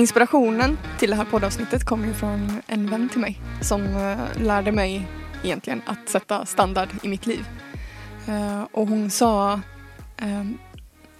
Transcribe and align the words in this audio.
Inspirationen 0.00 0.78
till 0.98 1.10
det 1.10 1.16
här 1.16 1.24
poddavsnittet 1.24 1.84
kom 1.84 2.04
ju 2.04 2.14
från 2.14 2.62
en 2.66 2.90
vän 2.90 3.08
till 3.08 3.20
mig 3.20 3.40
som 3.60 3.82
eh, 3.82 4.42
lärde 4.42 4.72
mig 4.72 5.06
egentligen 5.42 5.82
att 5.86 6.08
sätta 6.08 6.46
standard 6.46 6.88
i 7.02 7.08
mitt 7.08 7.26
liv. 7.26 7.44
Eh, 8.28 8.62
och 8.72 8.88
hon 8.88 9.10
sa 9.10 9.52
eh, 10.16 10.44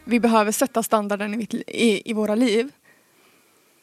vi 0.05 0.21
behöver 0.21 0.53
sätta 0.53 0.83
standarden 0.83 1.41
i, 1.41 1.47
i, 1.67 2.11
i, 2.11 2.13
våra 2.13 2.35
liv 2.35 2.71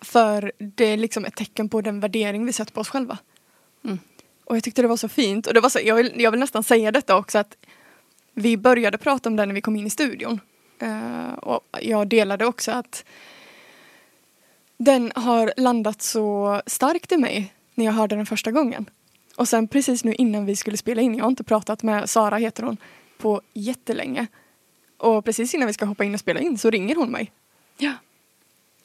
för 0.01 0.51
det 0.57 0.85
är 0.85 0.97
liksom 0.97 1.25
ett 1.25 1.35
tecken 1.35 1.69
på 1.69 1.81
den 1.81 1.99
värdering 1.99 2.45
vi 2.45 2.53
sätter 2.53 2.73
på 2.73 2.81
oss 2.81 2.89
själva. 2.89 3.17
Mm. 3.83 3.99
Och 4.45 4.55
jag 4.55 4.63
tyckte 4.63 4.81
det 4.81 4.87
var 4.87 4.97
så 4.97 5.09
fint 5.09 5.47
och 5.47 5.53
det 5.53 5.59
var 5.59 5.69
så, 5.69 5.79
jag, 5.83 5.95
vill, 5.95 6.13
jag 6.15 6.31
vill 6.31 6.39
nästan 6.39 6.63
säga 6.63 6.91
detta 6.91 7.15
också 7.17 7.37
att 7.37 7.57
vi 8.33 8.57
började 8.57 8.97
prata 8.97 9.29
om 9.29 9.35
det 9.35 9.45
när 9.45 9.53
vi 9.53 9.61
kom 9.61 9.75
in 9.75 9.87
i 9.87 9.89
studion. 9.89 10.39
och 11.37 11.63
jag 11.81 12.07
delade 12.07 12.45
också 12.45 12.71
att 12.71 13.05
den 14.77 15.11
har 15.15 15.53
landat 15.57 16.01
så 16.01 16.61
starkt 16.65 17.11
i 17.11 17.17
mig 17.17 17.53
när 17.75 17.85
jag 17.85 17.93
hörde 17.93 18.15
den 18.15 18.25
första 18.25 18.51
gången. 18.51 18.89
Och 19.35 19.47
sen 19.47 19.67
precis 19.67 20.03
nu 20.03 20.13
innan 20.13 20.45
vi 20.45 20.55
skulle 20.55 20.77
spela 20.77 21.01
in, 21.01 21.15
jag 21.15 21.23
har 21.23 21.29
inte 21.29 21.43
pratat 21.43 21.83
med 21.83 22.09
Sara 22.09 22.37
heter 22.37 22.63
hon, 22.63 22.77
på 23.17 23.41
jättelänge. 23.53 24.27
Och 24.97 25.25
precis 25.25 25.53
innan 25.53 25.67
vi 25.67 25.73
ska 25.73 25.85
hoppa 25.85 26.03
in 26.03 26.13
och 26.13 26.19
spela 26.19 26.39
in 26.39 26.57
så 26.57 26.69
ringer 26.69 26.95
hon 26.95 27.11
mig. 27.11 27.31
Ja. 27.77 27.93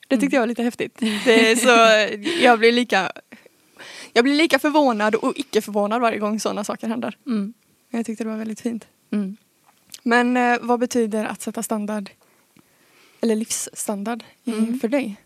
Det 0.09 0.17
tyckte 0.17 0.27
mm. 0.27 0.35
jag 0.35 0.41
var 0.41 0.47
lite 0.47 0.63
häftigt. 0.63 0.99
Det 1.25 1.61
så, 1.61 1.69
jag 2.43 2.59
blir 2.59 2.73
lika 2.73 3.13
jag 4.13 4.25
blir 4.25 4.35
lika 4.35 4.59
förvånad 4.59 5.15
och 5.15 5.33
icke 5.37 5.63
förvånad 5.63 6.01
varje 6.01 6.19
gång 6.19 6.41
sådana 6.41 6.65
saker 6.65 6.89
händer. 6.89 7.17
Mm. 7.27 7.55
Jag 7.91 8.07
tyckte 8.07 8.25
det 8.25 8.31
var 8.31 8.37
väldigt 8.37 8.61
fint. 8.61 8.87
Mm. 9.11 9.37
Men 10.03 10.37
eh, 10.37 10.59
vad 10.63 10.81
betyder 10.81 11.25
att 11.25 11.43
sätta 11.43 11.63
standard, 11.63 12.11
eller 13.21 13.37
livsstandard, 13.37 14.25
mm. 14.45 14.81
för 14.81 14.89
dig? 14.89 15.17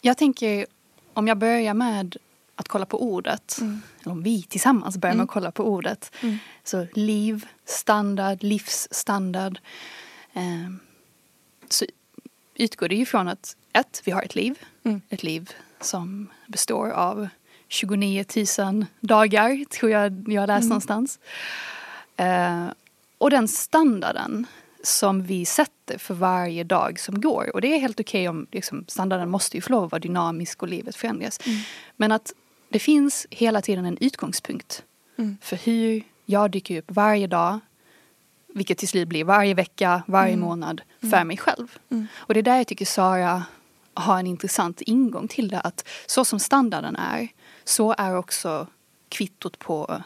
Jag 0.00 0.16
tänker, 0.16 0.66
om 1.14 1.28
jag 1.28 1.38
börjar 1.38 1.74
med 1.74 2.16
att 2.54 2.68
kolla 2.68 2.86
på 2.86 3.02
ordet, 3.02 3.58
mm. 3.60 3.80
eller 4.02 4.12
om 4.12 4.22
vi 4.22 4.42
tillsammans 4.42 4.96
börjar 4.96 5.14
med 5.14 5.24
att 5.24 5.30
mm. 5.30 5.42
kolla 5.42 5.52
på 5.52 5.64
ordet. 5.64 6.12
Så 6.64 6.86
liv, 6.94 7.46
standard, 7.64 8.42
livsstandard. 8.42 9.58
Eh, 10.32 10.70
så 11.68 11.84
utgår 12.60 12.88
det 12.88 12.94
ju 12.94 13.06
från 13.06 13.28
att 13.28 13.56
ett, 13.72 14.02
vi 14.04 14.12
har 14.12 14.22
ett 14.22 14.34
liv. 14.34 14.58
Mm. 14.84 15.00
Ett 15.08 15.22
liv 15.22 15.50
som 15.80 16.26
består 16.46 16.90
av 16.90 17.28
29 17.68 18.24
000 18.58 18.86
dagar, 19.00 19.64
tror 19.64 19.90
jag 19.90 20.24
jag 20.28 20.46
läst 20.46 20.62
mm. 20.62 20.68
någonstans. 20.68 21.18
Eh, 22.16 22.66
och 23.18 23.30
den 23.30 23.48
standarden 23.48 24.46
som 24.82 25.22
vi 25.22 25.44
sätter 25.44 25.98
för 25.98 26.14
varje 26.14 26.64
dag 26.64 27.00
som 27.00 27.20
går. 27.20 27.50
Och 27.54 27.60
det 27.60 27.74
är 27.74 27.78
helt 27.78 28.00
okej 28.00 28.28
okay 28.28 28.28
om 28.28 28.46
liksom, 28.52 28.84
standarden 28.88 29.30
måste 29.30 29.56
ju 29.56 29.60
få 29.60 29.72
lov 29.72 29.84
att 29.84 29.92
vara 29.92 30.00
dynamisk 30.00 30.62
och 30.62 30.68
livet 30.68 30.96
förändras. 30.96 31.40
Mm. 31.46 31.60
Men 31.96 32.12
att 32.12 32.32
det 32.68 32.78
finns 32.78 33.26
hela 33.30 33.62
tiden 33.62 33.84
en 33.84 33.98
utgångspunkt 34.00 34.84
mm. 35.18 35.38
för 35.42 35.56
hur 35.56 36.02
jag 36.26 36.50
dyker 36.50 36.78
upp 36.78 36.84
varje 36.88 37.26
dag, 37.26 37.58
vilket 38.54 38.78
till 38.78 38.88
slut 38.88 39.08
blir 39.08 39.24
varje 39.24 39.54
vecka, 39.54 40.02
varje 40.06 40.32
mm. 40.32 40.44
månad, 40.44 40.80
för 41.00 41.06
mm. 41.06 41.28
mig 41.28 41.36
själv. 41.36 41.78
Mm. 41.90 42.06
Och 42.16 42.34
det 42.34 42.40
är 42.40 42.42
där 42.42 42.56
jag 42.56 42.66
tycker 42.66 42.84
Sara 42.84 43.44
har 43.94 44.18
en 44.18 44.26
intressant 44.26 44.80
ingång 44.80 45.28
till 45.28 45.48
det, 45.48 45.60
att 45.60 45.88
så 46.06 46.24
som 46.24 46.38
standarden 46.38 46.96
är, 46.96 47.28
så 47.64 47.94
är 47.98 48.16
också 48.16 48.66
kvittot 49.08 49.58
på 49.58 50.02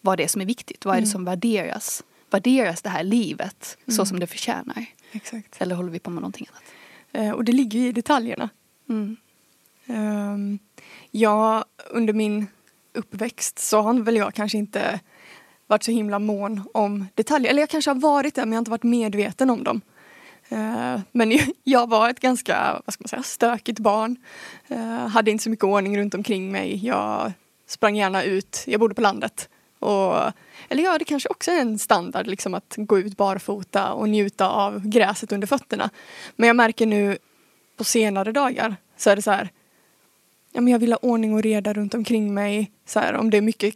vad 0.00 0.18
det 0.18 0.24
är 0.24 0.28
som 0.28 0.40
är 0.40 0.46
viktigt, 0.46 0.84
vad 0.84 0.92
är 0.94 1.00
det 1.00 1.04
mm. 1.04 1.12
som 1.12 1.24
värderas 1.24 2.02
värderas 2.30 2.82
det 2.82 2.88
här 2.88 3.04
livet 3.04 3.78
så 3.86 4.06
som 4.06 4.20
det 4.20 4.26
förtjänar? 4.26 4.86
Exakt. 5.12 5.60
Eller 5.60 5.74
håller 5.74 5.90
vi 5.90 5.98
på 5.98 6.10
med 6.10 6.22
någonting 6.22 6.46
annat? 6.50 6.64
Eh, 7.12 7.32
och 7.32 7.44
det 7.44 7.52
ligger 7.52 7.78
ju 7.78 7.88
i 7.88 7.92
detaljerna. 7.92 8.48
Mm. 8.88 9.16
Um, 9.86 10.58
ja, 11.10 11.64
under 11.90 12.12
min 12.12 12.46
uppväxt 12.94 13.58
så 13.58 13.80
har 13.80 13.94
väl 13.94 14.16
jag 14.16 14.34
kanske 14.34 14.58
inte 14.58 15.00
varit 15.68 15.82
så 15.82 15.90
himla 15.90 16.18
mån 16.18 16.62
om 16.74 17.06
detaljer. 17.14 17.50
Eller 17.50 17.62
jag 17.62 17.68
kanske 17.68 17.90
har 17.90 18.00
varit 18.00 18.34
det 18.34 18.40
men 18.40 18.52
jag 18.52 18.56
har 18.56 18.60
inte 18.60 18.70
varit 18.70 18.82
medveten 18.82 19.50
om 19.50 19.64
dem. 19.64 19.80
Eh, 20.48 21.00
men 21.12 21.38
jag 21.64 21.88
var 21.88 22.10
ett 22.10 22.20
ganska, 22.20 22.82
vad 22.86 22.94
ska 22.94 23.02
man 23.02 23.08
säga, 23.08 23.22
stökigt 23.22 23.78
barn. 23.78 24.16
Eh, 24.68 25.06
hade 25.08 25.30
inte 25.30 25.44
så 25.44 25.50
mycket 25.50 25.64
ordning 25.64 25.98
runt 25.98 26.14
omkring 26.14 26.52
mig. 26.52 26.86
Jag 26.86 27.32
sprang 27.66 27.96
gärna 27.96 28.22
ut, 28.22 28.64
jag 28.66 28.80
bodde 28.80 28.94
på 28.94 29.00
landet. 29.00 29.48
Och 29.78 30.32
eller 30.68 30.82
ja, 30.82 30.98
det 30.98 31.04
kanske 31.04 31.28
också 31.28 31.50
är 31.50 31.60
en 31.60 31.78
standard 31.78 32.26
liksom 32.26 32.54
att 32.54 32.74
gå 32.76 32.98
ut 32.98 33.16
barfota 33.16 33.92
och 33.92 34.08
njuta 34.08 34.48
av 34.48 34.88
gräset 34.88 35.32
under 35.32 35.46
fötterna. 35.46 35.90
Men 36.36 36.46
jag 36.46 36.56
märker 36.56 36.86
nu 36.86 37.18
på 37.76 37.84
senare 37.84 38.32
dagar 38.32 38.76
så 38.96 39.10
är 39.10 39.16
det 39.16 39.22
så 39.22 39.30
här. 39.30 39.50
Ja, 40.52 40.60
men 40.60 40.72
jag 40.72 40.78
vill 40.78 40.92
ha 40.92 40.98
ordning 41.02 41.34
och 41.34 41.42
reda 41.42 41.72
runt 41.72 41.94
omkring 41.94 42.34
mig. 42.34 42.70
Så 42.86 43.00
här, 43.00 43.14
om 43.14 43.30
det 43.30 43.36
är 43.36 43.42
mycket 43.42 43.74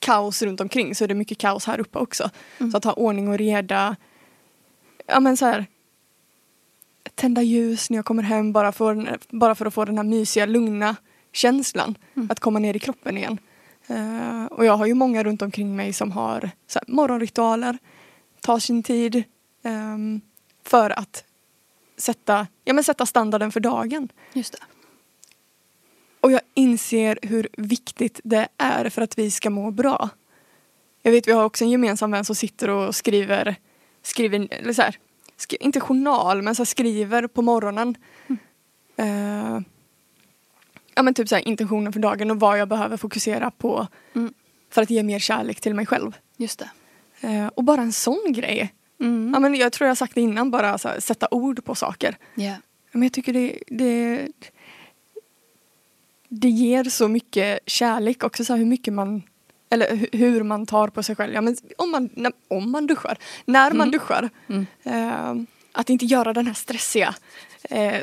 kaos 0.00 0.42
runt 0.42 0.60
omkring 0.60 0.94
så 0.94 1.04
är 1.04 1.08
det 1.08 1.14
mycket 1.14 1.38
kaos 1.38 1.66
här 1.66 1.80
uppe 1.80 1.98
också. 1.98 2.30
Mm. 2.58 2.70
Så 2.70 2.76
att 2.76 2.84
ha 2.84 2.92
ordning 2.92 3.28
och 3.28 3.38
reda. 3.38 3.96
Ja 5.06 5.20
men 5.20 5.36
så 5.36 5.46
här. 5.46 5.66
Tända 7.14 7.42
ljus 7.42 7.90
när 7.90 7.98
jag 7.98 8.04
kommer 8.04 8.22
hem 8.22 8.52
bara 8.52 8.72
för, 8.72 9.18
bara 9.28 9.54
för 9.54 9.66
att 9.66 9.74
få 9.74 9.84
den 9.84 9.96
här 9.96 10.04
mysiga, 10.04 10.46
lugna 10.46 10.96
känslan. 11.32 11.98
Mm. 12.16 12.28
Att 12.30 12.40
komma 12.40 12.58
ner 12.58 12.76
i 12.76 12.78
kroppen 12.78 13.16
igen. 13.16 13.38
Uh, 13.90 14.44
och 14.44 14.64
jag 14.64 14.76
har 14.76 14.86
ju 14.86 14.94
många 14.94 15.24
runt 15.24 15.42
omkring 15.42 15.76
mig 15.76 15.92
som 15.92 16.12
har 16.12 16.50
så 16.66 16.78
här, 16.78 16.94
morgonritualer, 16.94 17.78
tar 18.40 18.58
sin 18.58 18.82
tid 18.82 19.24
um, 19.62 20.20
för 20.64 20.90
att 20.90 21.24
sätta, 21.96 22.46
ja, 22.64 22.72
men 22.72 22.84
sätta 22.84 23.06
standarden 23.06 23.52
för 23.52 23.60
dagen. 23.60 24.08
Just 24.32 24.52
det. 24.52 24.58
Och 26.20 26.32
jag 26.32 26.40
inser 26.54 27.18
hur 27.22 27.48
viktigt 27.56 28.20
det 28.24 28.48
är 28.56 28.90
för 28.90 29.02
att 29.02 29.18
vi 29.18 29.30
ska 29.30 29.50
må 29.50 29.70
bra. 29.70 30.08
Jag 31.02 31.12
vet 31.12 31.28
vi 31.28 31.32
har 31.32 31.44
också 31.44 31.64
en 31.64 31.70
gemensam 31.70 32.10
vän 32.10 32.24
som 32.24 32.36
sitter 32.36 32.70
och 32.70 32.94
skriver, 32.94 33.56
skriver 34.02 34.48
eller 34.50 34.72
så 34.72 34.82
här, 34.82 34.98
skri, 35.36 35.58
inte 35.60 35.80
journal 35.80 36.42
men 36.42 36.54
så 36.54 36.64
skriver 36.64 37.26
på 37.26 37.42
morgonen. 37.42 37.96
Mm. 38.26 38.38
Uh, 39.00 39.62
ja, 40.94 41.02
men 41.02 41.14
typ 41.14 41.28
så 41.28 41.34
här, 41.34 41.48
intentionen 41.48 41.92
för 41.92 42.00
dagen 42.00 42.30
och 42.30 42.40
vad 42.40 42.58
jag 42.58 42.68
behöver 42.68 42.96
fokusera 42.96 43.50
på 43.50 43.86
mm. 44.14 44.34
för 44.70 44.82
att 44.82 44.90
ge 44.90 45.02
mer 45.02 45.18
kärlek 45.18 45.60
till 45.60 45.74
mig 45.74 45.86
själv. 45.86 46.16
Just 46.36 46.58
det. 46.58 46.70
Eh, 47.20 47.46
och 47.46 47.64
bara 47.64 47.80
en 47.80 47.92
sån 47.92 48.32
grej. 48.32 48.74
Mm. 49.00 49.30
Ja, 49.34 49.40
men 49.40 49.54
jag 49.54 49.72
tror 49.72 49.88
jag 49.88 49.96
sagt 49.96 50.14
det 50.14 50.20
innan, 50.20 50.50
bara 50.50 50.78
så 50.78 50.88
här, 50.88 51.00
sätta 51.00 51.28
ord 51.30 51.64
på 51.64 51.74
saker. 51.74 52.16
Yeah. 52.36 52.58
Men 52.92 53.02
jag 53.02 53.12
tycker 53.12 53.32
det, 53.32 53.58
det, 53.66 54.28
det 56.32 56.48
ger 56.48 56.84
så 56.84 57.08
mycket 57.08 57.58
kärlek 57.66 58.24
också, 58.24 58.44
så 58.44 58.52
här, 58.52 58.58
hur 58.58 58.66
mycket 58.66 58.94
man 58.94 59.22
eller 59.70 60.08
hur 60.12 60.42
man 60.42 60.66
tar 60.66 60.88
på 60.88 61.02
sig 61.02 61.16
själv. 61.16 61.34
Ja, 61.34 61.40
men 61.40 61.56
om, 61.78 61.90
man, 61.90 62.08
när, 62.14 62.32
om 62.48 62.70
man 62.70 62.86
duschar, 62.86 63.18
när 63.44 63.70
man 63.70 63.88
mm. 63.88 63.90
duschar. 63.90 64.30
Mm. 64.48 64.66
Eh, 64.82 65.44
att 65.72 65.90
inte 65.90 66.04
göra 66.04 66.32
den 66.32 66.46
här 66.46 66.54
stressiga 66.54 67.14
eh, 67.62 68.02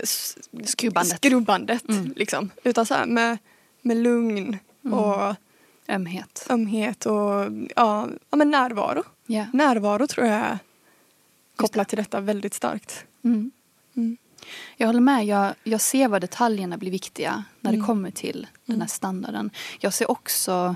skrubbandet, 0.64 1.18
skrubbandet 1.18 1.90
mm. 1.90 2.14
liksom. 2.16 2.50
Utan 2.64 2.86
så 2.86 2.94
här 2.94 3.06
med, 3.06 3.38
med 3.82 3.98
lugn 3.98 4.58
mm. 4.86 5.00
och 5.00 5.36
ömhet. 5.88 6.48
ömhet 6.50 7.06
och 7.06 7.46
ja, 7.76 8.08
ja, 8.30 8.38
men 8.38 8.52
närvaro. 8.52 9.04
Yeah. 9.28 9.48
Närvaro 9.54 10.08
tror 10.08 10.28
jag 10.28 10.36
är 10.36 10.60
kopplat 11.56 11.90
till 11.90 11.98
detta 11.98 12.20
väldigt 12.20 12.54
starkt. 12.54 13.06
Mm. 13.24 13.52
Mm. 14.38 14.50
Jag 14.78 14.88
håller 14.88 15.00
med. 15.00 15.26
Jag, 15.26 15.54
jag 15.64 15.82
ser 15.82 16.08
vad 16.08 16.22
detaljerna 16.22 16.78
blir 16.78 16.92
viktiga 16.92 17.44
när 17.62 17.72
det 17.72 17.78
mm. 17.78 17.88
kommer 17.88 18.12
till 18.12 18.48
den 18.66 18.76
här 18.76 18.76
mm. 18.76 18.88
standarden. 18.88 19.50
Jag 19.80 19.94
ser 19.94 20.12
också 20.12 20.76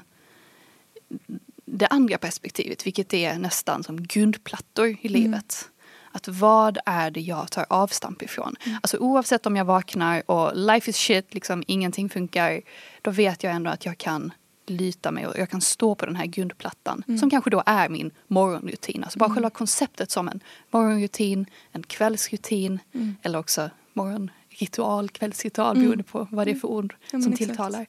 det 1.66 1.88
andra 1.88 2.18
perspektivet, 2.18 2.86
vilket 2.86 3.14
är 3.14 3.38
nästan 3.38 3.84
som 3.84 4.04
grundplattor 4.04 4.98
i 5.02 5.10
livet. 5.10 5.70
Att 6.12 6.28
vad 6.28 6.78
är 6.86 7.12
det 7.12 7.22
jag 7.22 7.52
tar 7.52 7.66
avstamp 7.70 8.22
ifrån? 8.22 8.56
Mm. 8.66 8.80
Alltså 8.84 8.98
oavsett 8.98 9.46
om 9.46 9.56
jag 9.56 9.66
vaknar 9.66 10.32
och 10.32 10.52
life 10.56 10.90
is 10.90 10.98
shit, 10.98 11.34
liksom 11.34 11.64
ingenting 11.68 12.10
funkar. 12.10 12.62
Då 13.02 13.12
vet 13.12 13.44
jag 13.44 13.54
ändå 13.54 13.70
att 13.72 13.86
jag 13.86 13.98
kan 13.98 14.32
lyta 14.72 15.12
mig 15.12 15.28
och 15.28 15.38
jag 15.38 15.50
kan 15.50 15.62
stå 15.62 15.96
på 15.96 16.06
den 16.06 16.16
här 16.16 16.26
grundplattan 16.26 17.04
mm. 17.08 17.20
som 17.20 17.30
kanske 17.30 17.50
då 17.50 17.64
är 17.66 17.90
min 17.90 18.12
morgonrutin. 18.28 19.04
Alltså 19.04 19.20
bara 19.20 19.26
mm. 19.26 19.36
själva 19.36 19.50
konceptet 19.50 20.12
som 20.12 20.28
en 20.28 20.40
morgonrutin, 20.72 21.46
en 21.72 21.84
kvällsrutin 21.84 22.80
mm. 22.94 23.16
eller 23.22 23.40
också 23.40 23.70
morgonritual, 23.94 25.10
kvällsritual 25.10 25.76
mm. 25.76 25.84
beroende 25.84 26.04
på 26.04 26.28
vad 26.32 26.48
det 26.48 26.52
är 26.52 26.56
för 26.56 26.68
ord 26.68 26.96
ja, 27.12 27.22
som 27.22 27.34
tilltalar. 27.34 27.86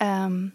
Um, 0.00 0.50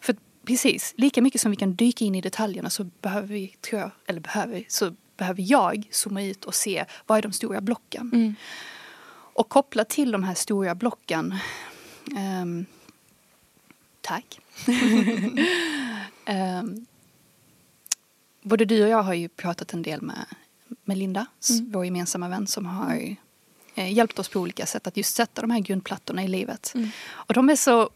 för 0.00 0.16
precis, 0.44 0.94
lika 0.96 1.22
mycket 1.22 1.40
som 1.40 1.50
vi 1.50 1.56
kan 1.56 1.74
dyka 1.74 2.04
in 2.04 2.14
i 2.14 2.20
detaljerna 2.20 2.70
så 2.70 2.84
behöver 2.84 3.28
vi, 3.28 3.48
tror 3.60 3.80
jag, 3.80 3.90
eller 4.06 4.20
behöver, 4.20 4.64
så 4.68 4.94
behöver 5.16 5.44
jag 5.50 5.88
zooma 5.90 6.22
ut 6.22 6.44
och 6.44 6.54
se 6.54 6.84
vad 7.06 7.18
är 7.18 7.22
de 7.22 7.32
stora 7.32 7.60
blocken. 7.60 8.10
Mm. 8.14 8.34
Och 9.36 9.48
kopplat 9.48 9.88
till 9.88 10.10
de 10.10 10.24
här 10.24 10.34
stora 10.34 10.74
blocken 10.74 11.34
um, 12.42 12.66
Tack. 14.06 14.40
um, 16.26 16.86
både 18.42 18.64
du 18.64 18.82
och 18.82 18.88
jag 18.88 19.02
har 19.02 19.14
ju 19.14 19.28
pratat 19.28 19.72
en 19.72 19.82
del 19.82 20.02
med, 20.02 20.24
med 20.84 20.98
Linda, 20.98 21.26
mm. 21.50 21.72
vår 21.72 21.84
gemensamma 21.84 22.28
vän 22.28 22.46
som 22.46 22.66
har 22.66 23.16
eh, 23.74 23.92
hjälpt 23.92 24.18
oss 24.18 24.28
på 24.28 24.40
olika 24.40 24.66
sätt 24.66 24.86
att 24.86 24.96
just 24.96 25.16
sätta 25.16 25.40
de 25.40 25.50
här 25.50 25.60
grundplattorna 25.60 26.24
i 26.24 26.28
livet. 26.28 26.72
Mm. 26.74 26.90
Och 27.08 27.34
de 27.34 27.50
är 27.50 27.56
så, 27.56 27.90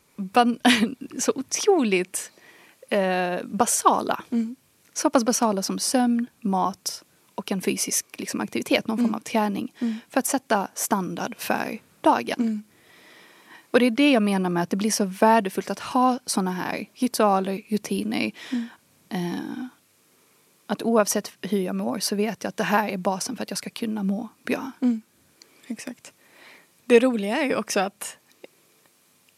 så 1.19 1.33
otroligt 1.35 2.33
eh, 2.89 3.45
basala. 3.45 4.23
Mm. 4.31 4.57
Så 4.93 5.11
pass 5.11 5.25
basala 5.25 5.62
som 5.62 5.79
sömn, 5.79 6.27
mat 6.41 7.05
och 7.35 7.53
en 7.53 7.62
fysisk 7.62 8.07
liksom, 8.19 8.41
aktivitet, 8.41 8.87
någon 8.87 8.97
form 8.97 9.05
mm. 9.05 9.15
av 9.15 9.21
träning. 9.21 9.73
Mm. 9.79 9.97
För 10.09 10.19
att 10.19 10.27
sätta 10.27 10.69
standard 10.75 11.35
för 11.39 11.79
dagen. 12.01 12.62
Och 13.71 13.81
det 13.81 13.87
är 13.87 13.91
det 13.91 14.13
jag 14.13 14.23
menar 14.23 14.51
med 14.51 14.63
att 14.63 14.71
det 14.71 14.77
blir 14.77 14.91
så 14.91 15.05
värdefullt 15.05 15.71
att 15.71 15.79
ha 15.79 16.19
såna 16.27 16.53
här 16.53 16.87
ritualer, 16.95 17.63
rutiner. 17.69 18.31
Mm. 18.51 18.69
Eh, 19.09 19.67
att 20.67 20.83
oavsett 20.83 21.33
hur 21.43 21.61
jag 21.61 21.75
mår 21.75 21.99
så 21.99 22.17
vet 22.17 22.45
jag 22.45 22.49
att 22.49 22.57
det 22.57 22.65
här 22.65 22.89
är 22.89 22.97
basen 22.97 23.37
för 23.37 23.43
att 23.43 23.51
jag 23.51 23.59
ska 23.59 23.71
kunna 23.71 24.03
må 24.03 24.29
bra. 24.45 24.71
Mm. 24.81 25.03
Exakt. 25.67 26.13
Det 26.85 27.01
roliga 27.01 27.37
är 27.37 27.45
ju 27.45 27.55
också 27.55 27.81
att 27.81 28.19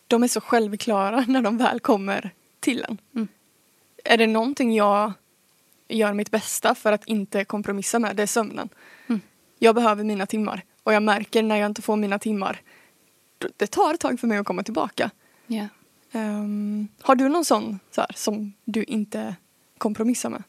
de 0.06 0.22
är 0.22 0.28
så 0.28 0.40
självklara 0.40 1.20
när 1.28 1.42
de 1.42 1.58
väl 1.58 1.80
kommer 1.80 2.30
till 2.60 2.84
en. 2.88 2.98
Mm. 3.14 3.28
Är 4.04 4.16
det 4.16 4.26
någonting 4.26 4.74
jag 4.74 5.12
gör 5.88 6.12
mitt 6.12 6.30
bästa 6.30 6.74
för 6.74 6.92
att 6.92 7.04
inte 7.04 7.44
kompromissa 7.44 7.98
med, 7.98 8.16
det 8.16 8.22
är 8.22 8.26
sömnen. 8.26 8.68
Mm. 9.06 9.20
Jag 9.58 9.74
behöver 9.74 10.04
mina 10.04 10.26
timmar 10.26 10.64
och 10.82 10.92
jag 10.92 11.02
märker 11.02 11.42
när 11.42 11.56
jag 11.56 11.66
inte 11.66 11.82
får 11.82 11.96
mina 11.96 12.18
timmar 12.18 12.60
det 13.56 13.66
tar 13.66 13.94
ett 13.94 14.00
tag 14.00 14.20
för 14.20 14.26
mig 14.26 14.38
att 14.38 14.46
komma 14.46 14.62
tillbaka. 14.62 15.10
Yeah. 15.48 15.68
Um, 16.12 16.88
har 17.00 17.14
du 17.14 17.28
någon 17.28 17.44
sån 17.44 17.78
så 17.90 18.00
här, 18.00 18.10
som 18.14 18.52
du 18.64 18.84
inte 18.84 19.36
kompromissar 19.78 20.30
med? 20.30 20.42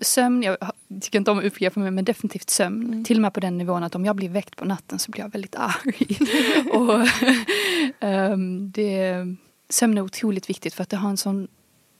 Sömn, 0.00 0.42
jag 0.42 0.56
tycker 1.00 1.18
inte 1.18 1.30
om 1.30 1.38
att 1.38 1.44
upprepa 1.44 1.80
mig 1.80 1.90
men 1.90 2.04
definitivt 2.04 2.50
sömn. 2.50 2.86
Mm. 2.86 3.04
Till 3.04 3.16
och 3.16 3.22
med 3.22 3.34
på 3.34 3.40
den 3.40 3.58
nivån 3.58 3.82
att 3.82 3.94
om 3.94 4.04
jag 4.04 4.16
blir 4.16 4.28
väckt 4.28 4.56
på 4.56 4.64
natten 4.64 4.98
så 4.98 5.10
blir 5.10 5.22
jag 5.22 5.32
väldigt 5.32 5.54
arg. 5.56 6.18
och, 6.72 7.06
um, 8.00 8.70
det, 8.70 9.16
sömn 9.68 9.98
är 9.98 10.02
otroligt 10.02 10.50
viktigt 10.50 10.74
för 10.74 10.82
att 10.82 10.88
det 10.88 10.96
har 10.96 11.10
en 11.10 11.16
sån 11.16 11.48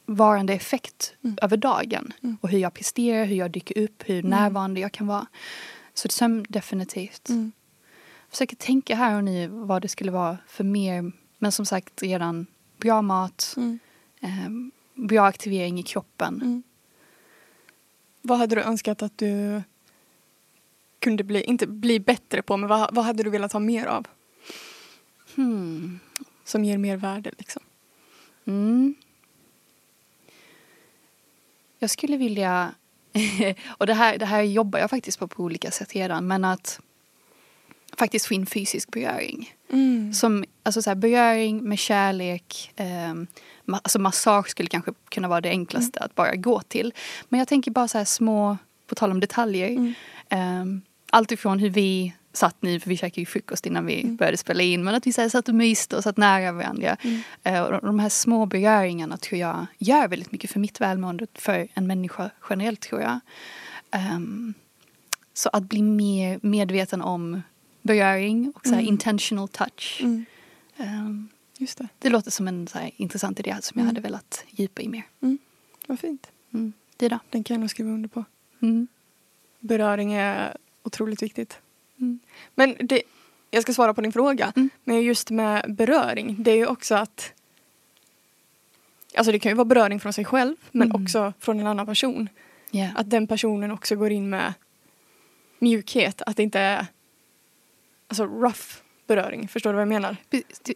varande 0.06 0.52
effekt 0.52 1.14
mm. 1.24 1.38
över 1.42 1.56
dagen. 1.56 2.12
Mm. 2.22 2.36
Och 2.40 2.48
hur 2.48 2.58
jag 2.58 2.74
presterar, 2.74 3.24
hur 3.24 3.36
jag 3.36 3.50
dyker 3.50 3.82
upp, 3.82 4.02
hur 4.06 4.18
mm. 4.18 4.30
närvarande 4.30 4.80
jag 4.80 4.92
kan 4.92 5.06
vara. 5.06 5.26
Så 5.94 6.08
sömn 6.08 6.46
definitivt. 6.48 7.28
Mm 7.28 7.52
försöker 8.30 8.56
tänka 8.56 8.94
här 8.94 9.16
och 9.16 9.24
nu 9.24 9.46
vad 9.46 9.82
det 9.82 9.88
skulle 9.88 10.10
vara 10.10 10.38
för 10.46 10.64
mer, 10.64 11.12
men 11.38 11.52
som 11.52 11.66
sagt 11.66 12.02
redan 12.02 12.46
bra 12.78 13.02
mat, 13.02 13.54
mm. 13.56 13.78
eh, 14.20 14.70
bra 15.06 15.26
aktivering 15.26 15.78
i 15.78 15.82
kroppen. 15.82 16.34
Mm. 16.34 16.62
Vad 18.22 18.38
hade 18.38 18.54
du 18.54 18.62
önskat 18.62 19.02
att 19.02 19.18
du 19.18 19.62
kunde 20.98 21.24
bli, 21.24 21.42
inte 21.42 21.66
bli 21.66 22.00
bättre 22.00 22.42
på, 22.42 22.56
men 22.56 22.68
vad, 22.68 22.94
vad 22.94 23.04
hade 23.04 23.22
du 23.22 23.30
velat 23.30 23.52
ha 23.52 23.60
mer 23.60 23.86
av? 23.86 24.06
Hmm. 25.36 26.00
Som 26.44 26.64
ger 26.64 26.78
mer 26.78 26.96
värde 26.96 27.30
liksom. 27.38 27.62
Mm. 28.44 28.94
Jag 31.78 31.90
skulle 31.90 32.16
vilja, 32.16 32.74
och 33.68 33.86
det 33.86 33.94
här, 33.94 34.18
det 34.18 34.26
här 34.26 34.42
jobbar 34.42 34.78
jag 34.78 34.90
faktiskt 34.90 35.18
på 35.18 35.28
på 35.28 35.42
olika 35.42 35.70
sätt 35.70 35.94
redan, 35.94 36.26
men 36.26 36.44
att 36.44 36.80
faktiskt 37.98 38.26
få 38.26 38.34
in 38.34 38.46
fysisk 38.46 38.90
beröring. 38.90 39.54
Mm. 39.72 40.12
Som, 40.12 40.44
alltså 40.62 40.82
så 40.82 40.90
här, 40.90 40.94
beröring 40.94 41.68
med 41.68 41.78
kärlek, 41.78 42.72
eh, 42.76 43.14
ma 43.64 43.76
alltså 43.76 43.98
massage 43.98 44.48
skulle 44.48 44.68
kanske 44.68 44.92
kunna 45.08 45.28
vara 45.28 45.40
det 45.40 45.48
enklaste 45.48 45.98
mm. 45.98 46.06
att 46.06 46.14
bara 46.14 46.36
gå 46.36 46.60
till. 46.60 46.92
Men 47.28 47.38
jag 47.38 47.48
tänker 47.48 47.70
bara 47.70 47.88
så 47.88 47.98
här 47.98 48.04
små, 48.04 48.56
på 48.86 48.94
tal 48.94 49.10
om 49.10 49.20
detaljer. 49.20 49.68
Mm. 49.68 49.94
Eh, 50.28 50.82
allt 51.10 51.32
ifrån 51.32 51.58
hur 51.58 51.70
vi 51.70 52.14
satt 52.32 52.56
nu, 52.60 52.80
för 52.80 52.88
vi 52.88 52.96
käkade 52.96 53.20
ju 53.20 53.26
frukost 53.26 53.66
innan 53.66 53.86
vi 53.86 54.02
mm. 54.02 54.16
började 54.16 54.36
spela 54.36 54.62
in, 54.62 54.84
men 54.84 54.94
att 54.94 55.06
vi 55.06 55.12
så 55.12 55.20
här, 55.20 55.28
satt 55.28 55.48
och 55.48 55.54
myste 55.54 55.96
och 55.96 56.02
satt 56.02 56.16
nära 56.16 56.52
varandra. 56.52 56.96
Mm. 57.00 57.20
Eh, 57.42 57.62
och 57.62 57.86
de 57.86 57.98
här 57.98 58.08
små 58.08 58.46
beröringarna 58.46 59.16
tror 59.16 59.40
jag 59.40 59.66
gör 59.78 60.08
väldigt 60.08 60.32
mycket 60.32 60.50
för 60.50 60.60
mitt 60.60 60.80
välmående, 60.80 61.26
för 61.34 61.68
en 61.74 61.86
människa 61.86 62.30
generellt 62.50 62.80
tror 62.80 63.00
jag. 63.00 63.20
Um, 64.14 64.54
så 65.34 65.48
att 65.52 65.62
bli 65.62 65.82
mer 65.82 66.38
medveten 66.42 67.02
om 67.02 67.42
beröring 67.88 68.52
och 68.54 68.66
så 68.66 68.72
mm. 68.72 68.86
intentional 68.86 69.48
touch. 69.48 70.00
Mm. 70.02 70.24
Um, 70.76 71.28
Just 71.58 71.78
det. 71.78 71.88
det 71.98 72.08
låter 72.08 72.30
som 72.30 72.48
en 72.48 72.68
så 72.68 72.78
intressant 72.96 73.40
idé 73.40 73.56
som 73.60 73.72
jag 73.74 73.82
mm. 73.82 73.86
hade 73.86 74.00
velat 74.00 74.44
djupa 74.50 74.82
i 74.82 74.88
mer. 74.88 75.02
Mm. 75.20 75.38
Vad 75.86 76.00
fint. 76.00 76.30
Mm. 76.54 76.72
Det 76.96 77.08
då? 77.08 77.18
Den 77.30 77.44
kan 77.44 77.54
jag 77.54 77.60
nog 77.60 77.70
skriva 77.70 77.90
under 77.90 78.08
på. 78.08 78.24
Mm. 78.62 78.88
Beröring 79.60 80.12
är 80.12 80.56
otroligt 80.82 81.22
viktigt. 81.22 81.58
Mm. 82.00 82.18
Men 82.54 82.76
det, 82.80 83.02
jag 83.50 83.62
ska 83.62 83.72
svara 83.72 83.94
på 83.94 84.00
din 84.00 84.12
fråga. 84.12 84.52
Men 84.84 85.02
just 85.02 85.30
med 85.30 85.74
beröring, 85.74 86.36
det 86.42 86.50
är 86.50 86.56
ju 86.56 86.66
också 86.66 86.94
att 86.94 87.32
Alltså 89.16 89.32
det 89.32 89.38
kan 89.38 89.50
ju 89.50 89.56
vara 89.56 89.64
beröring 89.64 90.00
från 90.00 90.12
sig 90.12 90.24
själv 90.24 90.56
men 90.70 90.92
också 90.92 91.32
från 91.38 91.60
en 91.60 91.66
annan 91.66 91.86
person. 91.86 92.28
Yeah. 92.72 92.96
Att 92.96 93.10
den 93.10 93.26
personen 93.26 93.70
också 93.70 93.96
går 93.96 94.12
in 94.12 94.30
med 94.30 94.52
mjukhet. 95.58 96.22
Att 96.26 96.36
det 96.36 96.42
inte 96.42 96.60
är 96.60 96.86
alltså 98.08 98.24
rough 98.24 98.82
beröring. 99.06 99.48
Förstår 99.48 99.70
du 99.70 99.74
vad 99.74 99.82
jag 99.82 99.88
menar? 99.88 100.16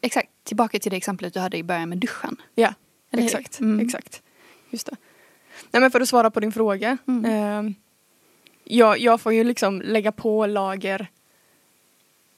Exakt. 0.03 0.29
Tillbaka 0.45 0.79
till 0.79 0.91
det 0.91 0.97
exemplet 0.97 1.35
du 1.35 1.41
hade 1.41 1.57
i 1.57 1.63
början 1.63 1.89
med 1.89 1.99
duschen. 1.99 2.37
Ja, 2.55 2.75
Eller 3.11 3.25
exakt. 3.25 3.61
Mm. 3.61 3.87
exakt. 3.87 4.23
Just 4.71 4.87
det. 4.87 4.97
Nej 5.71 5.81
men 5.81 5.91
för 5.91 6.01
att 6.01 6.09
svara 6.09 6.31
på 6.31 6.41
din 6.41 6.53
fråga. 6.53 6.99
Mm. 7.09 7.25
Eh, 7.25 7.73
jag, 8.65 8.99
jag 8.99 9.21
får 9.21 9.33
ju 9.33 9.45
liksom 9.45 9.81
lägga 9.81 10.13
på 10.13 10.47
lager 10.47 11.07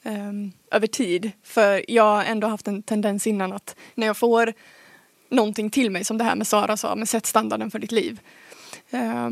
eh, 0.02 0.32
över 0.70 0.86
tid. 0.86 1.30
För 1.42 1.90
jag 1.90 2.04
har 2.04 2.24
ändå 2.24 2.46
haft 2.46 2.68
en 2.68 2.82
tendens 2.82 3.26
innan 3.26 3.52
att 3.52 3.76
när 3.94 4.06
jag 4.06 4.16
får 4.16 4.52
någonting 5.28 5.70
till 5.70 5.90
mig 5.90 6.04
som 6.04 6.18
det 6.18 6.24
här 6.24 6.36
med 6.36 6.46
Sara 6.46 6.76
sa, 6.76 6.96
med 6.96 7.08
sätt 7.08 7.26
standarden 7.26 7.70
för 7.70 7.78
ditt 7.78 7.92
liv. 7.92 8.20
Eh, 8.90 9.30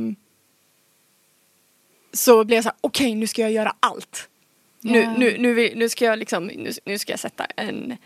så 2.13 2.45
blir 2.45 2.57
jag 2.57 2.65
så 2.65 2.69
här, 2.71 2.79
okej 2.81 3.07
okay, 3.07 3.15
nu 3.15 3.27
ska 3.27 3.43
jag 3.43 3.53
göra 3.53 3.77
allt. 3.81 4.29
Nu, 4.83 5.07
nu, 5.19 5.39
nu, 5.39 5.73
nu, 5.75 5.89
ska 5.89 6.05
jag 6.05 6.19
liksom, 6.19 6.47
nu, 6.47 6.71
nu 6.85 6.99
ska 6.99 7.13
jag 7.13 7.21
sätta 7.21 7.45
en, 7.45 7.97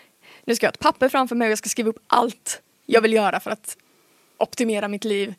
nu 0.44 0.54
ska 0.54 0.66
jag 0.66 0.70
ha 0.70 0.74
ett 0.74 0.80
papper 0.80 1.08
framför 1.08 1.36
mig 1.36 1.46
och 1.46 1.50
jag 1.50 1.58
ska 1.58 1.68
skriva 1.68 1.90
upp 1.90 1.98
allt 2.06 2.62
jag 2.86 3.00
vill 3.00 3.12
göra 3.12 3.40
för 3.40 3.50
att 3.50 3.76
optimera 4.38 4.88
mitt 4.88 5.04
liv 5.04 5.34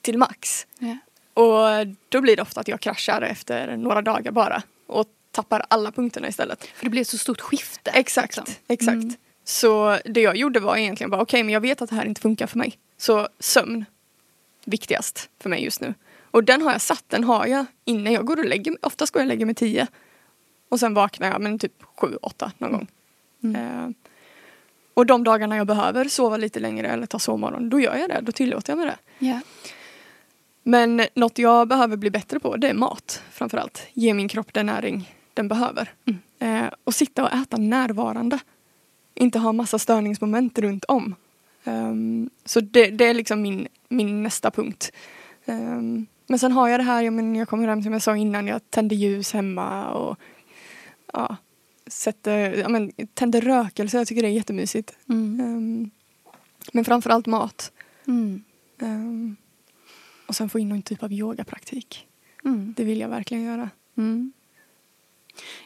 till 0.00 0.18
max. 0.18 0.66
Yeah. 0.80 0.96
Och 1.34 1.94
då 2.08 2.20
blir 2.20 2.36
det 2.36 2.42
ofta 2.42 2.60
att 2.60 2.68
jag 2.68 2.80
kraschar 2.80 3.22
efter 3.22 3.76
några 3.76 4.02
dagar 4.02 4.32
bara 4.32 4.62
och 4.86 5.06
tappar 5.30 5.64
alla 5.68 5.92
punkterna 5.92 6.28
istället. 6.28 6.64
För 6.64 6.84
det 6.84 6.90
blir 6.90 7.00
ett 7.00 7.08
så 7.08 7.18
stort 7.18 7.40
skifte. 7.40 7.90
Exakt, 7.90 8.36
liksom. 8.36 8.54
exakt. 8.68 8.94
Mm. 8.94 9.14
Så 9.44 9.98
det 10.04 10.20
jag 10.20 10.36
gjorde 10.36 10.60
var 10.60 10.76
egentligen 10.76 11.10
bara 11.10 11.22
okej 11.22 11.38
okay, 11.38 11.44
men 11.44 11.54
jag 11.54 11.60
vet 11.60 11.82
att 11.82 11.90
det 11.90 11.96
här 11.96 12.04
inte 12.04 12.20
funkar 12.20 12.46
för 12.46 12.58
mig. 12.58 12.78
Så 12.96 13.28
sömn, 13.38 13.84
viktigast 14.64 15.30
för 15.40 15.50
mig 15.50 15.64
just 15.64 15.80
nu. 15.80 15.94
Och 16.30 16.44
den 16.44 16.62
har 16.62 16.72
jag 16.72 16.80
satt, 16.80 17.04
den 17.08 17.24
har 17.24 17.46
jag 17.46 17.66
inne. 17.84 18.12
Jag 18.12 18.26
går 18.26 18.38
och 18.38 18.44
lägger 18.44 18.70
mig, 18.70 18.78
oftast 18.82 19.12
går 19.12 19.20
jag 19.20 19.24
och 19.24 19.28
lägger 19.28 19.46
mig 19.46 19.54
tio. 19.54 19.86
Och 20.70 20.80
sen 20.80 20.94
vaknar 20.94 21.28
jag 21.28 21.40
men 21.40 21.58
typ 21.58 21.82
sju, 21.96 22.16
åtta 22.22 22.52
någon 22.58 22.72
gång. 22.72 22.86
Mm. 23.42 23.84
Eh, 23.84 23.90
och 24.94 25.06
de 25.06 25.24
dagarna 25.24 25.56
jag 25.56 25.66
behöver 25.66 26.04
sova 26.04 26.36
lite 26.36 26.60
längre 26.60 26.88
eller 26.88 27.06
ta 27.06 27.18
sovmorgon, 27.18 27.70
då 27.70 27.80
gör 27.80 27.96
jag 27.96 28.08
det. 28.08 28.20
Då 28.20 28.32
tillåter 28.32 28.70
jag 28.70 28.78
mig 28.78 28.86
det. 28.86 29.26
Yeah. 29.26 29.40
Men 30.62 31.02
något 31.14 31.38
jag 31.38 31.68
behöver 31.68 31.96
bli 31.96 32.10
bättre 32.10 32.40
på 32.40 32.56
det 32.56 32.68
är 32.68 32.74
mat 32.74 33.22
framförallt. 33.32 33.86
Ge 33.92 34.14
min 34.14 34.28
kropp 34.28 34.52
den 34.52 34.66
näring 34.66 35.14
den 35.34 35.48
behöver. 35.48 35.92
Mm. 36.06 36.64
Eh, 36.64 36.70
och 36.84 36.94
sitta 36.94 37.22
och 37.22 37.32
äta 37.32 37.56
närvarande. 37.56 38.38
Inte 39.14 39.38
ha 39.38 39.52
massa 39.52 39.78
störningsmoment 39.78 40.58
runt 40.58 40.84
om. 40.84 41.14
Um, 41.64 42.30
så 42.44 42.60
det, 42.60 42.90
det, 42.90 43.04
är 43.04 43.14
liksom 43.14 43.42
min, 43.42 43.68
min 43.88 44.22
nästa 44.22 44.50
punkt. 44.50 44.92
Um, 45.44 46.06
men 46.26 46.38
sen 46.38 46.52
har 46.52 46.68
jag 46.68 46.80
det 46.80 46.84
här, 46.84 47.02
ja, 47.02 47.10
men 47.10 47.36
jag 47.36 47.48
kommer 47.48 47.68
hem 47.68 47.82
som 47.82 47.92
jag 47.92 48.02
sa 48.02 48.16
innan, 48.16 48.46
jag 48.46 48.70
tänder 48.70 48.96
ljus 48.96 49.32
hemma 49.32 49.90
och 49.90 50.18
ja, 51.12 51.36
sätter, 51.86 52.54
ja, 52.58 52.68
men, 52.68 52.92
tänder 53.14 53.40
rökelse. 53.40 53.98
Jag 53.98 54.06
tycker 54.06 54.22
det 54.22 54.28
är 54.28 54.32
jättemysigt. 54.32 54.98
Mm. 55.08 55.40
Um, 55.40 55.90
men 56.72 56.84
framförallt 56.84 57.26
mat. 57.26 57.72
Mm. 58.06 58.44
Um, 58.78 59.36
och 60.26 60.36
sen 60.36 60.48
få 60.48 60.58
in 60.58 60.68
någon 60.68 60.82
typ 60.82 61.02
av 61.02 61.12
yogapraktik. 61.12 62.06
Mm. 62.44 62.74
Det 62.76 62.84
vill 62.84 63.00
jag 63.00 63.08
verkligen 63.08 63.44
göra. 63.44 63.70
Mm. 63.96 64.32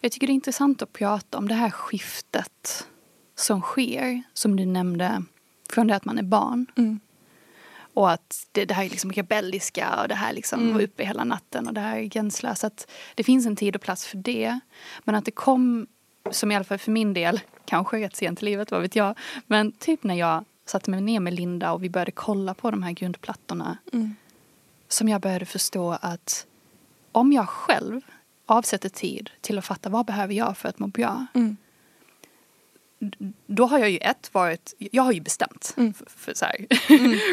Jag 0.00 0.12
tycker 0.12 0.26
det 0.26 0.32
är 0.32 0.34
intressant 0.34 0.82
att 0.82 0.92
prata 0.92 1.38
om 1.38 1.48
det 1.48 1.54
här 1.54 1.70
skiftet 1.70 2.86
som 3.34 3.60
sker, 3.60 4.22
som 4.32 4.56
du 4.56 4.66
nämnde, 4.66 5.24
från 5.70 5.86
det 5.86 5.96
att 5.96 6.04
man 6.04 6.18
är 6.18 6.22
barn. 6.22 6.66
Mm. 6.76 7.00
Och 7.94 8.10
att 8.10 8.46
det, 8.52 8.64
det 8.64 8.74
här 8.74 8.84
är 8.84 8.90
liksom 8.90 9.12
rebelliska 9.12 10.00
och 10.02 10.08
det 10.08 10.14
här 10.14 10.32
liksom 10.32 10.60
mm. 10.60 10.74
var 10.74 10.82
uppe 10.82 11.04
hela 11.04 11.24
natten 11.24 11.68
och 11.68 11.74
det 11.74 11.80
här 11.80 11.96
är 11.96 12.02
gränslöst. 12.02 12.64
Att 12.64 12.90
det 13.14 13.24
finns 13.24 13.46
en 13.46 13.56
tid 13.56 13.76
och 13.76 13.82
plats 13.82 14.06
för 14.06 14.16
det. 14.16 14.60
Men 15.04 15.14
att 15.14 15.24
det 15.24 15.30
kom, 15.30 15.86
som 16.30 16.52
i 16.52 16.56
alla 16.56 16.64
fall 16.64 16.78
för 16.78 16.90
min 16.90 17.14
del, 17.14 17.40
kanske 17.64 18.00
rätt 18.00 18.16
sent 18.16 18.42
i 18.42 18.44
livet, 18.44 18.70
vad 18.70 18.82
vet 18.82 18.96
jag. 18.96 19.18
Men 19.46 19.72
typ 19.72 20.04
när 20.04 20.14
jag 20.14 20.44
satte 20.66 20.90
mig 20.90 21.00
ner 21.00 21.20
med 21.20 21.34
Linda 21.34 21.72
och 21.72 21.84
vi 21.84 21.90
började 21.90 22.10
kolla 22.12 22.54
på 22.54 22.70
de 22.70 22.82
här 22.82 22.92
grundplattorna 22.92 23.78
Mm. 23.92 24.14
som 24.88 25.08
jag 25.08 25.20
började 25.20 25.46
förstå 25.46 25.98
att 26.00 26.46
om 27.12 27.32
jag 27.32 27.48
själv 27.48 28.00
avsätter 28.46 28.88
tid 28.88 29.30
till 29.40 29.58
att 29.58 29.64
fatta 29.64 29.88
vad 29.88 30.06
behöver 30.06 30.34
jag 30.34 30.56
för 30.56 30.68
att 30.68 30.78
må 30.78 30.86
bra 30.86 31.26
Mm. 31.34 31.56
Då 33.46 33.66
har 33.66 33.78
jag 33.78 33.90
ju 33.90 33.98
ett 33.98 34.34
varit, 34.34 34.74
jag 34.78 35.02
har 35.02 35.12
ju 35.12 35.20
bestämt. 35.20 35.74
Mm. 35.76 35.94
För, 35.94 36.06
för 36.06 36.34
så 36.34 36.44
här, 36.44 36.66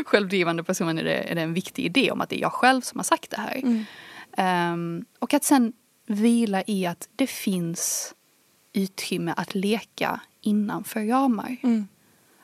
självdrivande 0.06 0.64
person 0.64 0.98
är 0.98 1.04
det, 1.04 1.32
är 1.32 1.36
det 1.36 1.42
en 1.42 1.54
viktig 1.54 1.86
idé 1.86 2.12
om 2.12 2.22
att 2.22 2.30
det 2.30 2.40
är 2.40 2.42
jag 2.42 2.54
själv 2.54 2.82
som 2.82 3.00
har 3.00 3.04
sagt 3.04 3.30
det 3.32 3.38
här. 3.38 3.56
Mm. 3.58 3.86
Ehm, 4.38 5.06
och 5.20 5.34
att 5.34 5.44
sen 5.44 5.74
vila 6.08 6.64
i 6.68 6.86
att 6.86 7.10
det 7.16 7.28
finns 7.28 8.14
utrymme 8.74 9.34
att 9.38 9.56
leka 9.56 10.20
innanför 10.42 11.06
ramar. 11.06 11.58
Mm. 11.64 11.88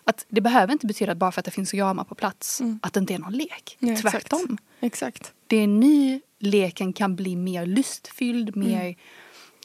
Att 0.04 0.26
det 0.30 0.42
behöver 0.42 0.74
inte 0.74 0.88
betyda 0.88 1.12
att 1.12 1.18
bara 1.18 1.32
för 1.32 1.42
att 1.42 1.46
det 1.46 1.52
finns 1.52 1.74
ramar 1.74 2.04
på 2.04 2.16
plats 2.16 2.62
Mm. 2.62 2.80
att 2.84 2.94
det 2.94 3.00
inte 3.00 3.14
är 3.14 3.20
någon 3.20 3.34
lek. 3.34 3.78
Ja. 3.80 3.98
Tvärtom. 3.98 4.58
Exakt. 4.80 5.34
Det 5.48 5.58
är 5.58 5.68
nu 5.68 6.22
leken 6.40 6.94
kan 6.94 7.16
bli 7.16 7.36
mer 7.36 7.66
lustfylld, 7.66 8.56
mer 8.56 8.96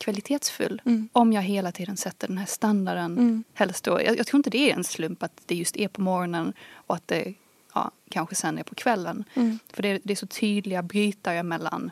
kvalitetsfull. 0.00 0.82
Mm. 0.84 1.08
Om 1.12 1.32
jag 1.32 1.42
hela 1.42 1.72
tiden 1.72 1.96
sätter 1.96 2.28
den 2.28 2.38
här 2.38 2.46
standarden. 2.46 3.12
Mm. 3.18 3.44
Helst 3.54 3.84
då, 3.84 4.02
jag, 4.02 4.18
jag 4.18 4.26
tror 4.26 4.38
inte 4.38 4.50
det 4.50 4.70
är 4.70 4.74
en 4.74 4.84
slump 4.84 5.22
att 5.22 5.42
det 5.46 5.54
just 5.54 5.76
är 5.76 5.88
på 5.88 6.00
morgonen 6.00 6.52
och 6.72 6.94
att 6.96 7.08
det 7.08 7.34
ja, 7.74 7.90
kanske 8.10 8.34
sen 8.34 8.58
är 8.58 8.62
på 8.62 8.74
kvällen. 8.74 9.24
Mm. 9.34 9.58
För 9.72 9.82
det, 9.82 10.00
det 10.04 10.12
är 10.12 10.16
så 10.16 10.26
tydliga 10.26 10.82
brytare 10.82 11.42
mellan 11.42 11.90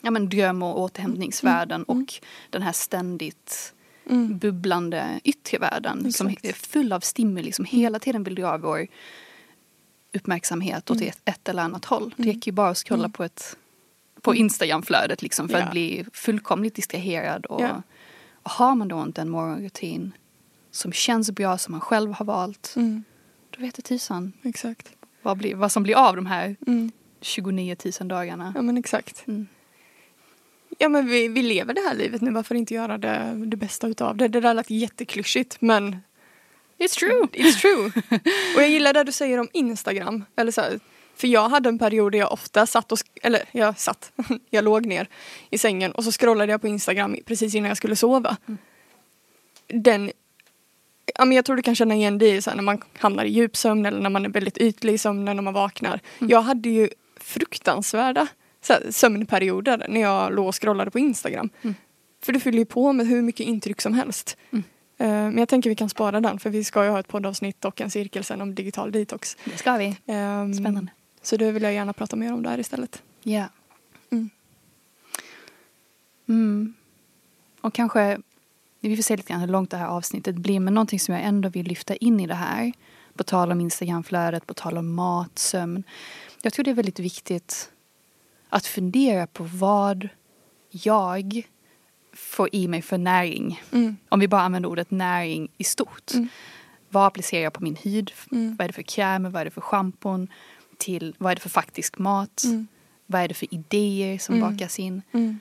ja, 0.00 0.10
men 0.10 0.28
dröm 0.28 0.62
och 0.62 0.80
återhämtningsvärlden 0.80 1.84
Mm. 1.88 2.02
och 2.02 2.14
den 2.50 2.62
här 2.62 2.72
ständigt 2.72 3.74
Mm. 4.10 4.38
bubblande 4.38 5.20
yttre 5.24 5.58
världen 5.58 6.12
som 6.12 6.28
Exakt. 6.28 6.46
är 6.46 6.52
full 6.52 6.92
av 6.92 7.00
stimuli 7.00 7.52
som 7.52 7.64
hela 7.64 7.98
tiden 7.98 8.24
vill 8.24 8.34
dra 8.34 8.56
vår 8.58 8.86
uppmärksamhet 10.14 10.90
åt 10.90 10.96
Mm. 10.96 11.08
ett, 11.08 11.20
ett 11.24 11.48
eller 11.48 11.62
annat 11.62 11.84
håll. 11.84 12.14
Det 12.16 12.22
Mm. 12.22 12.34
räcker 12.34 12.50
ju 12.50 12.54
bara 12.54 12.68
att 12.70 12.78
scrolla 12.78 13.00
Mm. 13.04 13.12
på 13.12 13.24
ett 13.24 13.56
på 14.22 14.34
Instagramflödet 14.34 15.22
liksom 15.22 15.48
för 15.48 15.58
Ja. 15.58 15.64
att 15.64 15.70
bli 15.70 16.04
fullkomligt 16.12 16.74
distraherad. 16.74 17.46
Och, 17.46 17.62
Ja. 17.62 17.82
och 18.42 18.50
har 18.50 18.74
man 18.74 18.88
då 18.88 19.02
inte 19.02 19.20
en 19.20 19.28
morgonrutin 19.30 20.12
som 20.70 20.92
känns 20.92 21.30
bra, 21.30 21.58
som 21.58 21.72
man 21.72 21.80
själv 21.80 22.12
har 22.12 22.24
valt, 22.26 22.72
Mm. 22.76 23.04
då 23.50 23.60
vet 23.62 23.74
det 23.74 23.82
tusan 23.82 24.32
Exakt. 24.42 24.88
vad, 25.22 25.36
blir, 25.38 25.54
vad 25.54 25.72
som 25.72 25.82
blir 25.82 25.94
av 25.96 26.16
de 26.16 26.26
här 26.26 26.56
Mm. 26.66 26.92
29 27.20 27.76
000 28.00 28.08
dagarna. 28.08 28.52
Ja 28.56 28.62
men 28.62 28.76
exakt. 28.76 29.26
Mm. 29.26 29.46
Ja 30.78 30.88
men 30.88 31.06
vi, 31.06 31.28
vi 31.28 31.42
lever 31.42 31.74
det 31.74 31.80
här 31.80 31.94
livet 31.94 32.20
nu, 32.20 32.30
varför 32.30 32.54
inte 32.54 32.74
göra 32.74 32.98
det, 32.98 33.32
det 33.46 33.56
bästa 33.56 33.88
utav 33.88 34.16
det? 34.16 34.28
Det 34.28 34.40
där 34.40 34.54
lät 34.54 34.70
jätteklyschigt 34.70 35.56
men 35.60 35.96
It's 36.78 36.98
true! 36.98 37.26
it's 37.32 37.60
true. 37.60 37.92
och 38.56 38.62
jag 38.62 38.68
gillar 38.70 38.92
det 38.92 39.04
du 39.04 39.12
säger 39.12 39.38
om 39.40 39.48
Instagram. 39.52 40.24
Eller 40.36 40.52
så 40.52 40.60
här, 40.60 40.80
för 41.16 41.28
jag 41.28 41.48
hade 41.48 41.68
en 41.68 41.78
period 41.78 42.12
där 42.12 42.18
jag 42.18 42.32
ofta 42.32 42.66
satt 42.66 42.92
och, 42.92 42.98
eller 43.22 43.42
jag 43.52 43.78
satt, 43.78 44.12
jag 44.50 44.64
låg 44.64 44.86
ner 44.86 45.08
i 45.50 45.58
sängen 45.58 45.92
och 45.92 46.04
så 46.04 46.12
scrollade 46.12 46.52
jag 46.52 46.60
på 46.60 46.68
Instagram 46.68 47.16
precis 47.26 47.54
innan 47.54 47.68
jag 47.68 47.76
skulle 47.76 47.96
sova. 47.96 48.36
Den, 49.66 50.10
ja 51.18 51.24
men 51.24 51.36
jag 51.36 51.44
tror 51.44 51.56
du 51.56 51.62
kan 51.62 51.74
känna 51.74 51.94
igen 51.94 52.18
det 52.18 52.28
i 52.28 52.40
när 52.54 52.62
man 52.62 52.82
hamnar 52.98 53.24
i 53.24 53.30
djupsömn 53.30 53.86
eller 53.86 54.00
när 54.00 54.10
man 54.10 54.24
är 54.24 54.28
väldigt 54.28 54.58
ytlig 54.58 54.94
i 54.94 54.98
sömnen 54.98 55.36
när 55.36 55.42
man 55.42 55.54
vaknar. 55.54 56.00
Jag 56.18 56.42
hade 56.42 56.68
ju 56.68 56.88
fruktansvärda 57.20 58.26
här, 58.68 58.90
sömnperioder 58.90 59.86
när 59.88 60.00
jag 60.00 60.34
låg 60.34 60.48
och 60.48 60.62
scrollade 60.62 60.90
på 60.90 60.98
Instagram. 60.98 61.50
Mm. 61.62 61.74
För 62.22 62.32
det 62.32 62.40
fyller 62.40 62.58
ju 62.58 62.64
på 62.64 62.92
med 62.92 63.06
hur 63.06 63.22
mycket 63.22 63.46
intryck 63.46 63.80
som 63.80 63.94
helst. 63.94 64.36
Mm. 64.50 64.64
Eh, 64.98 65.06
Men 65.08 65.38
jag 65.38 65.48
tänker 65.48 65.70
vi 65.70 65.76
kan 65.76 65.88
spara 65.88 66.20
den 66.20 66.38
för 66.38 66.50
vi 66.50 66.64
ska 66.64 66.84
ju 66.84 66.90
ha 66.90 67.00
ett 67.00 67.08
poddavsnitt 67.08 67.64
och 67.64 67.80
en 67.80 67.90
cirkel 67.90 68.24
sen 68.24 68.40
om 68.40 68.54
digital 68.54 68.92
detox. 68.92 69.36
Det 69.44 69.56
ska 69.56 69.76
vi. 69.76 69.96
Ehm, 70.06 70.54
Spännande. 70.54 70.92
Så 71.22 71.36
det 71.36 71.52
vill 71.52 71.62
jag 71.62 71.74
gärna 71.74 71.92
prata 71.92 72.16
mer 72.16 72.32
om 72.32 72.42
där 72.42 72.58
istället. 72.58 73.02
Ja. 73.22 73.48
Mm. 74.10 74.30
Mm. 76.28 76.74
Och 77.60 77.74
kanske, 77.74 78.18
vi 78.80 78.96
får 78.96 79.02
se 79.02 79.16
lite 79.16 79.32
grann 79.32 79.40
hur 79.40 79.48
långt 79.48 79.70
det 79.70 79.76
här 79.76 79.86
avsnittet 79.86 80.36
blir, 80.36 80.60
men 80.60 80.74
någonting 80.74 81.00
som 81.00 81.14
jag 81.14 81.24
ändå 81.24 81.48
vill 81.48 81.66
lyfta 81.66 81.96
in 81.96 82.20
i 82.20 82.26
det 82.26 82.34
här, 82.34 82.72
på 83.14 83.24
tal 83.24 83.52
om 83.52 83.60
Instagramflödet, 83.60 84.46
på 84.46 84.54
tal 84.54 84.78
om 84.78 84.94
mat, 84.94 85.38
sömn. 85.38 85.84
Jag 86.42 86.52
tror 86.52 86.64
det 86.64 86.70
är 86.70 86.74
väldigt 86.74 86.98
viktigt 86.98 87.70
att 88.48 88.66
fundera 88.66 89.26
på 89.26 89.44
vad 89.44 90.08
jag 90.70 91.42
får 92.12 92.48
i 92.52 92.68
mig 92.68 92.82
för 92.82 92.98
näring. 92.98 93.62
Mm. 93.72 93.96
Om 94.08 94.20
vi 94.20 94.28
bara 94.28 94.42
använder 94.42 94.68
ordet 94.68 94.90
näring 94.90 95.48
i 95.58 95.64
stort. 95.64 96.14
Mm. 96.14 96.28
Vad 96.88 97.06
applicerar 97.06 97.42
jag 97.42 97.52
på 97.52 97.62
min 97.62 97.76
hud? 97.76 98.12
Mm. 98.32 98.56
Vad 98.56 98.64
är 98.64 98.68
det 98.68 98.72
för 98.72 98.82
krämer? 98.82 99.30
Vad 99.30 99.40
är 99.40 99.44
det 99.44 99.50
för 99.50 99.60
schampon? 99.60 100.28
Till 100.82 101.14
vad 101.18 101.30
är 101.30 101.34
det 101.34 101.40
för 101.40 101.48
faktisk 101.48 101.98
mat? 101.98 102.42
Mm. 102.44 102.66
Vad 103.06 103.22
är 103.22 103.28
det 103.28 103.34
för 103.34 103.54
idéer 103.54 104.18
som 104.18 104.34
Mm. 104.34 104.50
bakas 104.50 104.78
in? 104.78 105.02
Mm. 105.12 105.40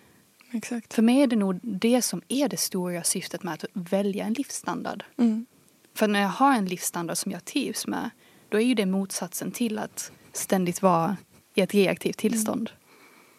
Exakt. 0.52 0.94
För 0.94 1.02
mig 1.02 1.22
är 1.22 1.28
det 1.28 1.36
nog 1.36 1.60
det 1.62 2.02
som 2.02 2.22
är 2.28 2.50
det 2.50 2.58
stora 2.58 3.04
syftet 3.04 3.44
med 3.44 3.54
att 3.54 3.66
välja 3.74 4.26
en 4.26 4.34
livsstandard. 4.34 5.04
Mm. 5.18 5.46
För 5.94 6.08
när 6.08 6.22
jag 6.22 6.30
har 6.30 6.54
en 6.56 6.66
livsstandard 6.66 7.18
som 7.18 7.32
jag 7.32 7.46
trivs 7.46 7.88
med, 7.88 8.10
då 8.50 8.58
är 8.58 8.62
ju 8.66 8.74
det 8.74 8.86
motsatsen 8.86 9.52
till 9.52 9.80
att 9.80 10.12
ständigt 10.34 10.82
vara 10.82 11.18
i 11.54 11.62
ett 11.62 11.74
reaktivt 11.74 12.18
tillstånd. 12.18 12.70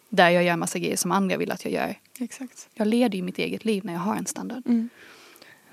Där 0.09 0.29
jag 0.29 0.43
gör 0.43 0.55
massa 0.57 0.79
grejer 0.79 0.97
som 0.97 1.11
andra 1.11 1.37
vill 1.37 1.51
att 1.51 1.63
jag 1.65 1.73
gör. 1.73 1.95
Exakt. 2.19 2.69
Jag 2.73 2.87
leder 2.87 3.17
ju 3.17 3.23
mitt 3.23 3.37
eget 3.37 3.65
liv 3.65 3.85
när 3.85 3.93
jag 3.93 3.99
har 3.99 4.15
en 4.15 4.25
standard. 4.25 4.63
Mm. 4.65 4.89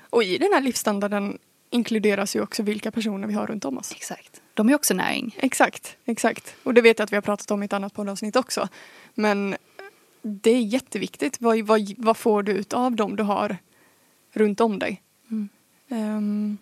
Och 0.09 0.23
i 0.23 0.37
den 0.37 0.53
här 0.53 0.61
livsstandarden 0.61 1.37
inkluderas 1.69 2.35
ju 2.35 2.41
också 2.41 2.63
vilka 2.63 2.91
personer 2.91 3.27
vi 3.27 3.33
har 3.33 3.47
runt 3.47 3.65
om 3.65 3.77
oss. 3.77 3.91
Exakt. 3.91 4.40
De 4.53 4.69
är 4.69 4.75
också 4.75 4.93
näring. 4.93 5.35
Exakt, 5.39 5.97
exakt. 6.05 6.55
Och 6.63 6.73
det 6.73 6.81
vet 6.81 6.99
jag 6.99 7.03
att 7.03 7.11
vi 7.11 7.15
har 7.15 7.21
pratat 7.21 7.51
om 7.51 7.63
i 7.63 7.65
ett 7.65 7.73
annat 7.73 7.93
poddavsnitt 7.93 8.35
också. 8.35 8.67
Men 9.13 9.55
det 10.21 10.51
är 10.51 10.61
jätteviktigt. 10.61 11.41
Vad, 11.41 11.59
vad, 11.61 11.93
vad 11.97 12.17
får 12.17 12.43
du 12.43 12.51
ut 12.51 12.73
av 12.73 12.95
dem 12.95 13.15
du 13.15 13.23
har 13.23 13.57
runt 14.33 14.61
om 14.61 14.79
dig? 14.79 15.01
Mm. 15.31 15.49
Ehm, 15.89 16.57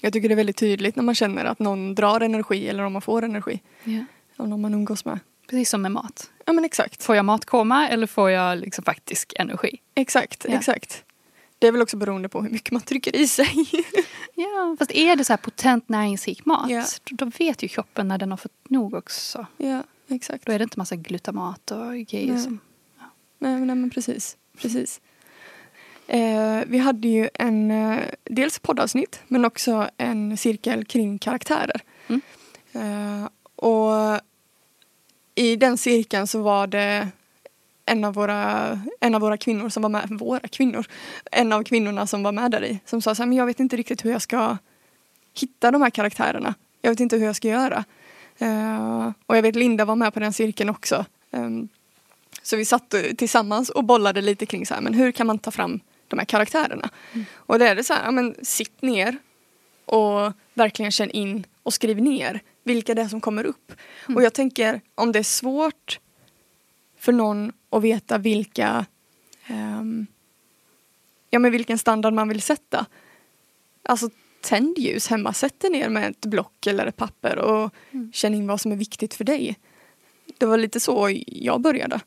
jag 0.00 0.12
tycker 0.12 0.28
det 0.28 0.34
är 0.34 0.36
väldigt 0.36 0.56
tydligt 0.56 0.96
när 0.96 1.02
man 1.02 1.14
känner 1.14 1.44
att 1.44 1.58
någon 1.58 1.94
drar 1.94 2.20
energi 2.20 2.68
eller 2.68 2.82
om 2.82 2.92
man 2.92 3.02
får 3.02 3.22
energi 3.22 3.60
Ja. 3.84 4.04
av 4.36 4.48
någon 4.48 4.60
man 4.60 4.74
umgås 4.74 5.04
med. 5.04 5.18
Precis 5.50 5.70
som 5.70 5.82
med 5.82 5.92
mat. 5.92 6.30
Ja 6.44 6.52
men 6.52 6.64
exakt. 6.64 7.02
Får 7.02 7.16
jag 7.16 7.24
matkoma 7.24 7.88
eller 7.88 8.06
får 8.06 8.30
jag 8.30 8.58
liksom 8.58 8.84
faktisk 8.84 9.32
energi? 9.36 9.78
Exakt, 9.94 10.46
Ja. 10.48 10.54
exakt. 10.56 11.04
Det 11.58 11.66
är 11.66 11.72
väl 11.72 11.82
också 11.82 11.96
beroende 11.96 12.28
på 12.28 12.42
hur 12.42 12.50
mycket 12.50 12.70
man 12.70 12.82
trycker 12.82 13.16
i 13.16 13.28
sig. 13.28 13.54
Ja, 14.56 14.76
fast 14.78 14.90
är 14.90 15.16
det 15.16 15.24
så 15.24 15.32
här 15.32 15.38
potent 15.38 15.88
näringsrik 15.88 16.44
mat, 16.44 16.70
Ja. 16.70 16.84
då 17.10 17.24
vet 17.38 17.62
ju 17.62 17.68
kroppen 17.68 18.08
när 18.08 18.18
den 18.18 18.30
har 18.30 18.36
fått 18.36 18.70
nog 18.70 18.94
också. 18.94 19.46
ja, 19.56 19.82
exakt. 20.08 20.46
Då 20.46 20.52
är 20.52 20.58
det 20.58 20.62
inte 20.62 20.78
massa 20.78 20.96
glutamat 20.96 21.70
och 21.70 21.92
grejer 21.94 22.32
Nej. 22.32 22.42
som... 22.42 22.58
Nej, 23.38 23.52
men- 23.52 23.66
nej 23.66 23.76
men 23.76 23.90
precis. 23.90 24.36
precis. 24.58 25.00
Eh, 26.06 26.60
vi 26.66 26.78
hade 26.78 27.08
ju 27.08 27.28
en, 27.34 27.70
eh, 27.70 28.00
dels 28.24 28.58
poddavsnitt 28.58 29.20
men 29.28 29.44
också 29.44 29.90
en 29.96 30.36
cirkel 30.36 30.84
kring 30.84 31.18
karaktärer. 31.18 31.80
Mm. 32.08 32.20
Eh, 32.72 33.28
och 33.56 34.20
i 35.34 35.56
den 35.56 35.78
cirkeln 35.78 36.26
så 36.26 36.42
var 36.42 36.66
det 36.66 37.08
en 37.86 38.04
av 38.04 38.14
våra, 38.14 38.80
en 39.00 39.14
av 39.14 39.20
våra 39.20 39.36
kvinnor 39.36 39.68
som 39.68 39.82
var 39.82 39.90
med, 39.90 40.08
våra 40.10 40.48
kvinnor, 40.48 40.86
en 41.32 41.52
av 41.52 41.62
kvinnorna 41.62 42.06
som 42.06 42.22
var 42.22 42.32
med 42.32 42.50
där 42.50 42.64
i 42.64 42.80
som 42.84 43.02
sa 43.02 43.14
så 43.14 43.22
här, 43.22 43.28
men 43.28 43.38
jag 43.38 43.46
vet 43.46 43.60
inte 43.60 43.76
riktigt 43.76 44.04
hur 44.04 44.10
jag 44.10 44.22
ska 44.22 44.56
hitta 45.34 45.70
de 45.70 45.82
här 45.82 45.90
karaktärerna. 45.90 46.54
Jag 46.82 46.90
vet 46.90 47.00
inte 47.00 47.16
hur 47.16 47.26
jag 47.26 47.36
ska 47.36 47.48
göra. 47.48 47.84
Eh, 48.38 49.10
och 49.26 49.36
jag 49.36 49.42
vet 49.42 49.56
Linda 49.56 49.84
var 49.84 49.96
med 49.96 50.14
på 50.14 50.20
den 50.20 50.32
cirkeln 50.32 50.70
också. 50.70 51.04
Ehm, 51.30 51.68
så 52.42 52.56
vi 52.56 52.64
satt 52.64 52.94
tillsammans 53.16 53.70
och 53.70 53.84
bollade 53.84 54.20
lite 54.20 54.46
kring 54.46 54.66
så 54.66 54.74
här, 54.74 54.80
men 54.80 54.94
hur 54.94 55.12
kan 55.12 55.26
man 55.26 55.38
ta 55.38 55.50
fram 55.50 55.80
de 56.08 56.18
här 56.18 56.26
karaktärerna? 56.26 56.88
Och 57.34 57.58
det 57.58 57.68
är 57.68 57.74
det 57.74 57.84
så 57.84 57.94
här, 57.94 58.04
ja, 58.04 58.10
men 58.10 58.34
sitt 58.42 58.82
ner 58.82 59.18
och 59.84 60.32
verkligen 60.54 60.92
känn 60.92 61.10
in 61.10 61.46
och 61.62 61.74
skriv 61.74 62.02
ner 62.02 62.40
vilka 62.64 62.94
det 62.94 63.02
är 63.02 63.08
som 63.08 63.20
kommer 63.20 63.44
upp. 63.44 63.72
Och 64.14 64.22
jag 64.22 64.32
tänker 64.32 64.80
om 64.94 65.12
det 65.12 65.18
är 65.18 65.22
svårt 65.22 65.98
för 66.98 67.12
någon 67.12 67.52
att 67.76 67.82
veta 67.82 68.18
vilka 68.18 68.86
ehm, 69.46 70.06
ja 71.30 71.38
men 71.38 71.52
vilken 71.52 71.78
standard 71.78 72.12
man 72.14 72.28
vill 72.28 72.42
sätta. 72.42 72.86
Alltså 73.82 74.10
tänd 74.40 74.78
ljus 74.78 75.08
hemma, 75.08 75.32
sätt 75.32 75.60
dig 75.60 75.70
ner 75.70 75.88
med 75.88 76.10
ett 76.10 76.26
block 76.26 76.66
eller 76.66 76.86
ett 76.86 76.96
papper 76.96 77.38
och 77.38 77.74
Mm. 77.90 78.12
känn 78.12 78.34
in 78.34 78.46
vad 78.46 78.60
som 78.60 78.72
är 78.72 78.76
viktigt 78.76 79.14
för 79.14 79.24
dig. 79.24 79.56
Det 80.38 80.46
var 80.46 80.58
lite 80.58 80.80
så 80.80 81.08
jag 81.26 81.60
började. 81.60 82.00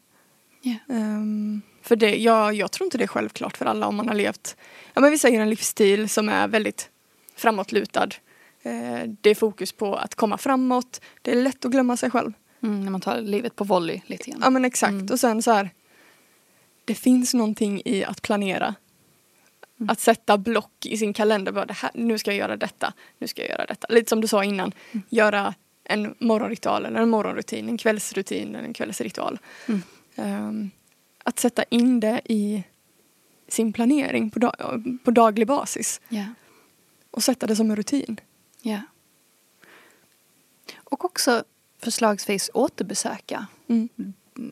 Ja. 0.62 0.76
Ehm, 0.90 1.62
för 1.82 1.96
det, 1.96 2.16
jag, 2.18 2.54
jag 2.54 2.72
tror 2.72 2.86
inte 2.86 2.98
det 2.98 3.04
är 3.04 3.08
självklart 3.08 3.58
för 3.58 3.66
alla 3.66 3.88
om 3.88 3.96
man 3.96 4.08
har 4.08 4.16
levt, 4.16 4.56
ja 4.94 5.02
men 5.02 5.12
vi 5.12 5.20
säger 5.20 5.42
en 5.42 5.50
livsstil 5.50 6.10
som 6.10 6.30
är 6.30 6.48
väldigt 6.48 6.90
framåtlutad. 7.36 8.10
Eh, 8.62 9.00
det 9.22 9.30
är 9.30 9.36
fokus 9.36 9.72
på 9.72 9.96
att 9.96 10.16
komma 10.16 10.38
framåt, 10.38 11.02
det 11.22 11.32
är 11.32 11.36
lätt 11.36 11.66
att 11.66 11.72
glömma 11.72 11.98
sig 11.98 12.12
själv. 12.12 12.34
Mm, 12.64 12.84
när 12.84 12.92
man 12.92 13.02
tar 13.02 13.22
livet 13.22 13.56
på 13.56 13.64
volley 13.64 14.02
lite 14.06 14.32
grann. 14.32 14.40
Ja 14.44 14.50
men 14.50 14.66
exakt 14.66 14.92
Mm. 14.92 15.08
och 15.12 15.20
sen 15.20 15.44
så 15.44 15.52
här, 15.52 15.70
det 16.86 16.96
finns 16.96 17.34
någonting 17.34 17.82
i 17.86 18.04
att 18.04 18.22
planera 18.22 18.76
Mm. 19.80 19.90
Att 19.90 20.00
sätta 20.00 20.38
block 20.38 20.86
i 20.86 20.98
sin 20.98 21.14
kalender. 21.14 21.52
Bara, 21.52 21.66
det 21.66 21.74
här, 21.74 21.92
nu 21.94 22.18
ska 22.18 22.32
jag 22.32 22.38
göra 22.38 22.58
detta, 22.58 22.94
nu 23.18 23.28
ska 23.28 23.42
jag 23.42 23.50
göra 23.50 23.66
detta. 23.66 23.88
Lite 23.90 24.10
som 24.10 24.22
du 24.22 24.28
sa 24.28 24.44
innan. 24.44 24.72
Mm. 24.92 25.04
Göra 25.10 25.54
en 25.84 26.16
morgonritual 26.20 26.86
eller 26.86 27.02
en 27.02 27.10
morgonrutin, 27.10 27.70
en 27.70 27.78
kvällsrutin 27.78 28.56
eller 28.56 28.68
en 28.68 28.74
kvällsritual. 28.74 29.40
Um, 30.16 30.72
att 31.24 31.40
sätta 31.40 31.64
in 31.64 32.00
det 32.00 32.22
i 32.26 32.64
sin 33.48 33.74
planering 33.74 34.30
på, 34.30 34.40
dag, 34.40 34.84
på 35.04 35.12
daglig 35.12 35.48
basis. 35.48 36.02
Yeah. 36.10 36.28
Och 37.12 37.24
sätta 37.24 37.48
det 37.48 37.56
som 37.56 37.70
en 37.70 37.76
rutin. 37.76 38.20
Yeah. 38.64 38.82
Och 40.78 41.06
också 41.06 41.44
förslagsvis 41.80 42.50
återbesöka 42.54 43.48
mm. 43.68 43.90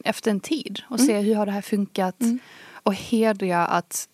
efter 0.03 0.31
en 0.31 0.39
tid 0.39 0.81
och 0.89 0.99
mm. 0.99 1.07
se 1.07 1.19
hur 1.19 1.35
har 1.35 1.45
det 1.45 1.51
här 1.51 1.61
funkat. 1.61 2.21
Mm. 2.21 2.39
Och 2.83 2.93
hedra 2.93 3.65
att 3.65 4.09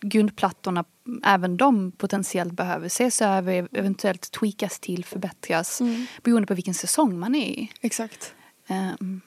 grundplattorna, 0.00 0.84
även 1.24 1.56
de 1.56 1.92
potentiellt 1.92 2.52
behöver 2.52 2.86
ses 2.86 3.22
över, 3.22 3.68
eventuellt 3.72 4.30
tweakas 4.30 4.80
till, 4.80 5.04
förbättras 5.04 5.80
mm. 5.80 6.06
beroende 6.22 6.46
på 6.46 6.54
vilken 6.54 6.74
säsong 6.74 7.18
man 7.18 7.34
är 7.34 7.46
i. 7.46 7.72
Exakt. 7.80 8.34
Um, 9.00 9.20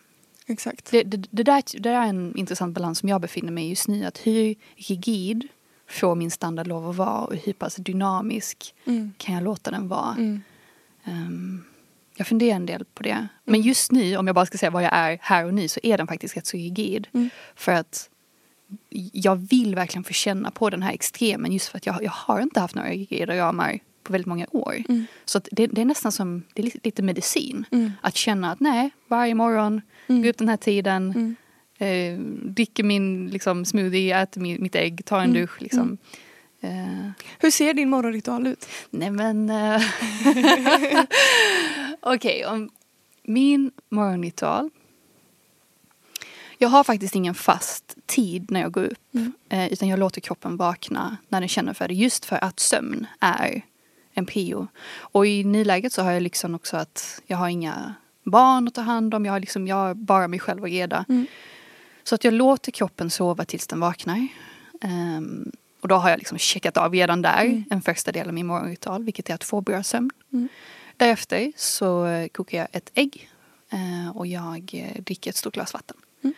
Exakt. 0.46 0.91
Det, 0.91 1.03
det, 1.03 1.27
det, 1.31 1.43
där, 1.43 1.63
det 1.74 1.79
där 1.79 1.93
är 1.93 2.08
en 2.08 2.38
intressant 2.38 2.74
balans 2.74 3.00
som 3.00 3.10
jag 3.10 3.22
befinner 3.22 3.51
mig 3.51 3.65
i 3.65 3.70
just 3.70 3.88
nu. 3.88 4.05
Att 4.05 4.17
hur 4.17 4.55
rigid 4.75 5.48
får 5.88 6.15
min 6.15 6.31
standard 6.31 6.67
lov 6.67 6.89
att 6.89 6.96
vara 6.96 7.22
och 7.22 7.36
hur 7.36 7.53
pass 7.53 7.75
dynamisk 7.75 8.75
mm. 8.86 9.13
kan 9.17 9.36
jag 9.36 9.43
låta 9.43 9.72
den 9.72 9.88
vara. 9.88 10.15
Mm. 10.17 10.41
Um, 11.05 11.63
jag 12.15 12.27
funderar 12.27 12.56
en 12.56 12.65
del 12.65 12.86
på 12.86 13.03
det. 13.03 13.27
Men 13.46 13.56
mm. 13.56 13.68
just 13.68 13.91
nu, 13.91 14.18
om 14.18 14.27
jag 14.27 14.36
bara 14.36 14.46
ska 14.46 14.58
säga 14.58 14.70
vad 14.70 14.84
jag 14.84 14.94
är 14.94 15.18
här 15.22 15.46
och 15.46 15.53
nu, 15.53 15.68
så 15.68 15.80
är 15.84 15.98
den 15.98 16.08
faktiskt 16.08 16.38
rätt 16.38 16.48
så 16.48 16.58
rigid. 16.58 17.08
Mm. 17.13 17.30
För 17.56 17.72
att 17.72 18.10
jag 19.12 19.36
vill 19.36 19.75
verkligen 19.75 20.03
få 20.03 20.13
känna 20.13 20.51
på 20.51 20.70
den 20.70 20.82
här 20.82 20.94
extremen 20.94 21.51
just 21.51 21.68
för 21.68 21.77
att 21.77 21.86
jag, 21.86 22.03
jag 22.03 22.12
har 22.12 22.41
inte 22.41 22.60
haft 22.60 22.75
några 22.75 22.89
rigida 22.89 23.38
ramar 23.38 23.80
på 24.03 24.12
väldigt 24.12 24.27
många 24.27 24.46
år. 24.51 24.84
Mm. 24.89 25.06
Så 25.25 25.41
det, 25.51 25.68
det, 25.68 25.82
är 25.82 25.86
nästan 25.86 26.12
som 26.12 26.44
det 26.53 26.62
är 26.62 26.72
lite, 26.84 27.03
medicin. 27.03 27.65
Mm. 27.72 27.91
Att 28.01 28.15
känna 28.15 28.51
att 28.51 28.60
nej, 28.60 28.89
varje 29.08 29.36
morgon, 29.36 29.82
mm. 30.08 30.22
gå 30.22 30.30
upp 30.30 30.38
den 30.38 30.50
här 30.50 30.58
tiden, 30.58 31.12
mm. 31.12 31.36
eh, 31.77 32.20
dricker 32.51 32.84
min 32.84 33.27
liksom, 33.27 33.65
smoothie, 33.65 34.22
äter 34.22 34.41
min, 34.41 34.62
mitt 34.62 34.75
ägg, 34.75 35.06
tar 35.06 35.18
en 35.18 35.30
mm. 35.30 35.41
dusch. 35.41 35.62
Liksom. 35.62 35.98
Uh, 36.63 37.10
Hur 37.39 37.51
ser 37.51 37.74
din 37.74 37.89
morgonritual 37.89 38.48
ut? 38.48 38.68
Nej 38.89 39.12
men... 39.12 39.51
Okej, 42.01 42.46
okay, 42.46 42.67
min 43.24 43.72
morgonritual 43.89 44.70
jag 46.62 46.70
har 46.70 46.84
faktiskt 46.84 47.15
ingen 47.15 47.34
fast 47.34 47.98
tid 48.05 48.51
när 48.51 48.62
jag 48.62 48.72
går 48.72 48.84
upp. 48.84 49.13
Mm. 49.13 49.34
Eh, 49.50 49.74
utan 49.74 49.88
jag 49.88 50.00
låter 50.00 50.22
kroppen 50.22 50.58
vakna 50.58 51.17
när 51.29 51.39
den 51.39 51.50
känner 51.50 51.74
för 51.74 51.88
det. 51.88 51.93
Just 51.93 52.25
för 52.25 52.43
att 52.43 52.60
sömn 52.60 53.08
är 53.20 53.62
en 54.13 54.25
prio. 54.25 54.67
Och 54.98 55.27
i 55.27 55.43
nuläget 55.43 55.93
så 55.93 56.01
har 56.01 56.12
jag 56.12 56.24
liksom 56.24 56.55
också 56.55 56.77
att 56.77 57.22
jag 57.27 57.38
har 57.38 57.50
inga 57.50 57.93
barn 58.24 58.67
att 58.67 58.74
ta 58.74 58.81
hand 58.81 59.13
om. 59.13 59.25
Jag 59.25 59.34
har, 59.34 59.39
liksom, 59.39 59.67
jag 59.67 59.75
har 59.75 59.93
bara 59.93 60.27
mig 60.27 60.39
själv 60.39 60.63
att 60.63 60.70
reda. 60.70 61.05
Mm. 61.10 61.25
Så 62.03 62.15
att 62.15 62.24
jag 62.24 62.34
låter 62.34 62.72
kroppen 62.72 63.10
sova 63.10 63.46
tills 63.46 63.67
den 63.67 63.79
vaknar. 63.79 64.27
Um, 64.84 65.51
och 65.81 65.88
då 65.88 65.96
har 65.96 66.10
jag 66.10 66.17
liksom 66.17 66.38
checkat 66.38 66.77
av 66.77 66.93
redan 66.93 67.22
där 67.22 67.46
mm. 67.46 67.63
en 67.70 67.81
första 67.81 68.12
del 68.12 68.27
av 68.27 68.34
min 68.34 68.48
morgonritual, 68.48 69.03
vilket 69.03 69.29
är 69.29 69.34
att 69.34 69.43
få 69.43 69.62
bra 69.62 69.84
sömn. 69.84 70.10
Mm. 70.34 70.48
Därefter 71.01 71.51
så 71.55 72.08
kokar 72.31 72.58
jag 72.58 72.67
ett 72.72 72.91
ägg 72.93 73.29
uh, 73.74 74.17
och 74.17 74.27
jag 74.27 74.72
uh, 74.74 75.01
dricker 75.01 75.29
ett 75.29 75.36
stort 75.36 75.53
glas 75.53 75.74
vatten. 75.74 75.98
Mm. 76.24 76.34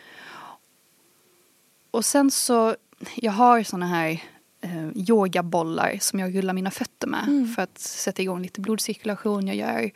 Och 1.92 2.06
sen 2.06 2.32
så, 2.32 2.76
jag 3.16 3.32
har 3.32 3.64
såna 3.64 3.88
här 3.88 4.24
eh, 4.62 4.90
yogabollar 4.96 5.98
som 6.02 6.20
jag 6.20 6.36
rullar 6.36 6.54
mina 6.54 6.72
fötter 6.72 7.08
med 7.08 7.24
mm. 7.28 7.48
för 7.48 7.62
att 7.62 7.80
sätta 7.80 8.22
igång 8.22 8.42
lite 8.42 8.62
blodcirkulation. 8.62 9.48
Jag 9.48 9.56
gör, 9.56 9.92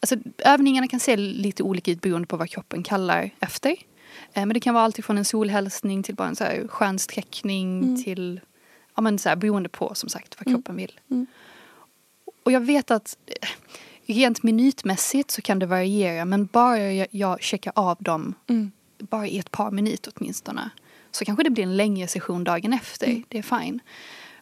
alltså, 0.00 0.16
övningarna 0.38 0.88
kan 0.88 1.00
se 1.00 1.16
lite 1.16 1.62
olika 1.62 1.90
ut 1.90 2.00
beroende 2.00 2.26
på 2.28 2.36
vad 2.36 2.50
kroppen 2.50 2.82
kallar 2.82 3.30
efter. 3.40 3.70
Eh, 4.32 4.46
men 4.46 4.48
det 4.48 4.60
kan 4.60 4.74
vara 4.74 4.84
allt 4.84 5.04
från 5.04 5.18
en 5.18 5.24
solhälsning 5.24 6.02
till 6.02 6.14
bara 6.14 6.28
en 6.28 6.36
så 6.36 6.44
här 6.44 6.68
stjärnsträckning 6.68 7.82
mm. 7.82 8.04
till, 8.04 8.40
ja 8.94 9.02
men 9.02 9.18
så 9.18 9.28
här, 9.28 9.36
beroende 9.36 9.68
på 9.68 9.94
som 9.94 10.08
sagt 10.08 10.36
vad 10.38 10.46
mm. 10.46 10.58
kroppen 10.58 10.76
vill. 10.76 11.00
Mm. 11.10 11.26
Och 12.42 12.52
jag 12.52 12.60
vet 12.60 12.90
att 12.90 13.16
eh, 13.26 13.48
rent 14.10 14.42
minutmässigt 14.42 15.30
så 15.30 15.42
kan 15.42 15.58
det 15.58 15.66
variera 15.66 16.24
men 16.24 16.46
bara 16.46 16.92
jag, 16.92 17.06
jag 17.10 17.42
checkar 17.42 17.72
av 17.76 17.96
dem 18.00 18.34
mm. 18.48 18.70
bara 18.98 19.26
i 19.26 19.38
ett 19.38 19.50
par 19.50 19.70
minuter 19.70 20.12
åtminstone 20.16 20.70
så 21.10 21.24
kanske 21.24 21.42
det 21.42 21.50
blir 21.50 21.64
en 21.64 21.76
längre 21.76 22.08
session 22.08 22.44
dagen 22.44 22.72
efter. 22.72 23.06
Mm. 23.06 23.24
Det 23.28 23.38
är 23.38 23.60
fine. 23.60 23.80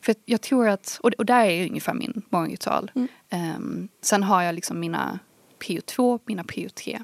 För 0.01 0.15
jag 0.25 0.41
tror 0.41 0.69
att, 0.69 0.99
och, 1.03 1.13
och 1.19 1.27
där 1.27 1.45
är 1.45 1.69
ungefär 1.69 1.95
min 1.95 2.23
morgonritual. 2.29 2.91
Mm. 2.95 3.09
Um, 3.57 3.89
sen 4.01 4.23
har 4.23 4.43
jag 4.43 4.55
liksom 4.55 4.81
mina 4.81 5.19
prio 5.59 5.81
2, 5.81 6.19
mina 6.25 6.45
prio 6.45 6.69
3. 6.69 7.01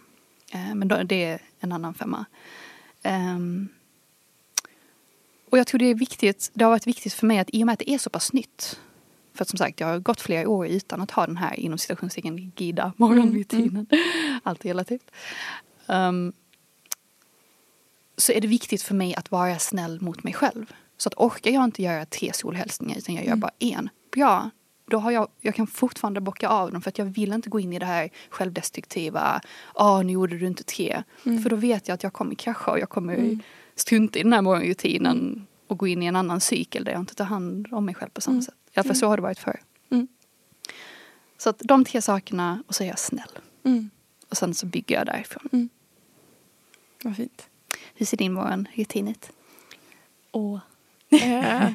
Uh, 0.55 0.74
men 0.74 0.88
då, 0.88 1.03
det 1.03 1.24
är 1.24 1.38
en 1.61 1.72
annan 1.72 1.94
femma. 1.94 2.24
Um, 3.05 3.68
och 5.50 5.59
jag 5.59 5.66
tror 5.66 5.79
det 5.79 5.87
är 5.87 5.94
viktigt, 5.94 6.50
det 6.55 6.64
har 6.64 6.70
varit 6.70 6.87
viktigt 6.87 7.12
för 7.12 7.27
mig 7.27 7.38
att 7.38 7.50
i 7.53 7.62
och 7.62 7.66
med 7.66 7.72
att 7.72 7.79
det 7.79 7.90
är 7.90 7.98
så 7.98 8.11
pass 8.11 8.33
nytt. 8.33 8.81
För 9.35 9.44
som 9.44 9.57
sagt, 9.59 9.81
jag 9.81 9.87
har 9.87 9.99
gått 9.99 10.20
flera 10.20 10.49
år 10.49 10.66
utan 10.66 11.01
att 11.01 11.11
ha 11.11 11.27
den 11.27 11.37
här 11.37 11.61
inom 11.61 11.79
citationstecken 11.79 12.38
rigida 12.38 12.92
morgonrutinen. 12.97 13.87
Mm. 13.90 14.40
Allt 14.42 14.64
relativt. 14.64 15.11
Um, 15.87 16.33
så 18.16 18.33
är 18.33 18.40
det 18.40 18.49
viktigt 18.49 18.83
för 18.83 18.94
mig 18.94 19.14
att 19.14 19.31
vara 19.31 19.59
snäll 19.59 20.01
mot 20.01 20.25
mig 20.25 20.33
själv. 20.33 20.73
Så 20.97 21.09
att 21.09 21.14
orkar 21.16 21.51
jag 21.51 21.64
inte 21.64 21.83
göra 21.83 22.07
tre 22.07 22.33
solhälsningar 22.35 22.99
utan 22.99 23.14
jag 23.14 23.25
gör 23.25 23.33
mm. 23.33 23.40
bara 23.40 23.53
en. 23.59 23.88
Bra, 24.12 24.51
då 24.90 24.99
har 24.99 25.11
jag, 25.11 25.29
jag 25.40 25.55
kan 25.55 25.66
fortfarande 25.66 26.20
bocka 26.20 26.49
av 26.49 26.73
dem 26.73 26.83
för 26.83 26.88
att 26.88 26.99
jag 26.99 27.05
vill 27.05 27.33
inte 27.33 27.51
gå 27.51 27.61
in 27.61 27.73
i 27.73 27.79
det 27.79 27.87
här 27.87 28.11
självdestruktiva, 28.31 29.40
ja 29.75 30.03
nu 30.03 30.12
gjorde 30.12 30.38
du 30.38 30.47
inte 30.47 30.64
tre. 30.64 31.03
Mm. 31.27 31.42
För 31.42 31.51
då 31.51 31.57
vet 31.57 31.88
jag 31.88 31.94
att 31.94 32.03
jag 32.03 32.12
kommer 32.12 32.35
krascha 32.35 32.70
och 32.70 32.79
jag 32.79 32.88
kommer 32.88 33.14
mm. 33.14 33.40
strunta 33.75 34.18
i 34.18 34.23
den 34.23 34.33
här 34.33 34.42
morgonrutinen 34.42 35.47
och 35.66 35.79
gå 35.79 35.87
in 35.87 36.03
i 36.03 36.07
en 36.07 36.16
annan 36.16 36.40
cykel 36.40 36.85
där 36.85 36.92
jag 36.92 37.01
inte 37.01 37.14
tar 37.14 37.25
hand 37.25 37.68
om 37.70 37.85
mig 37.85 37.94
själv 37.94 38.11
på 38.11 38.20
samma 38.20 38.35
mm. 38.35 38.42
sätt. 38.42 38.55
I 38.75 38.81
alla 38.81 38.85
fall 38.85 38.97
så 38.97 39.07
har 39.07 39.17
det 39.17 39.23
varit 39.23 39.39
förr. 39.39 39.61
Mm. 39.91 40.09
Så 41.39 41.51
att 41.51 41.59
de 41.59 41.85
tre 41.85 42.03
sakerna 42.03 42.63
och 42.67 42.75
så 42.75 42.83
är 42.83 42.89
jag 42.89 42.99
snäll. 42.99 43.39
Mm. 43.65 43.91
Och 44.29 44.37
sen 44.37 44.55
så 44.55 44.67
bygger 44.67 44.97
jag 44.97 45.07
därifrån. 45.07 45.49
Mm. 45.53 45.69
Vad 47.03 47.17
fint. 47.17 47.49
Hur 47.95 48.07
ser 48.07 48.17
din 48.17 48.33
morgonrutin 48.33 49.09
ut? 49.09 49.31
Åh. 50.33 50.59
Eh, 51.23 51.73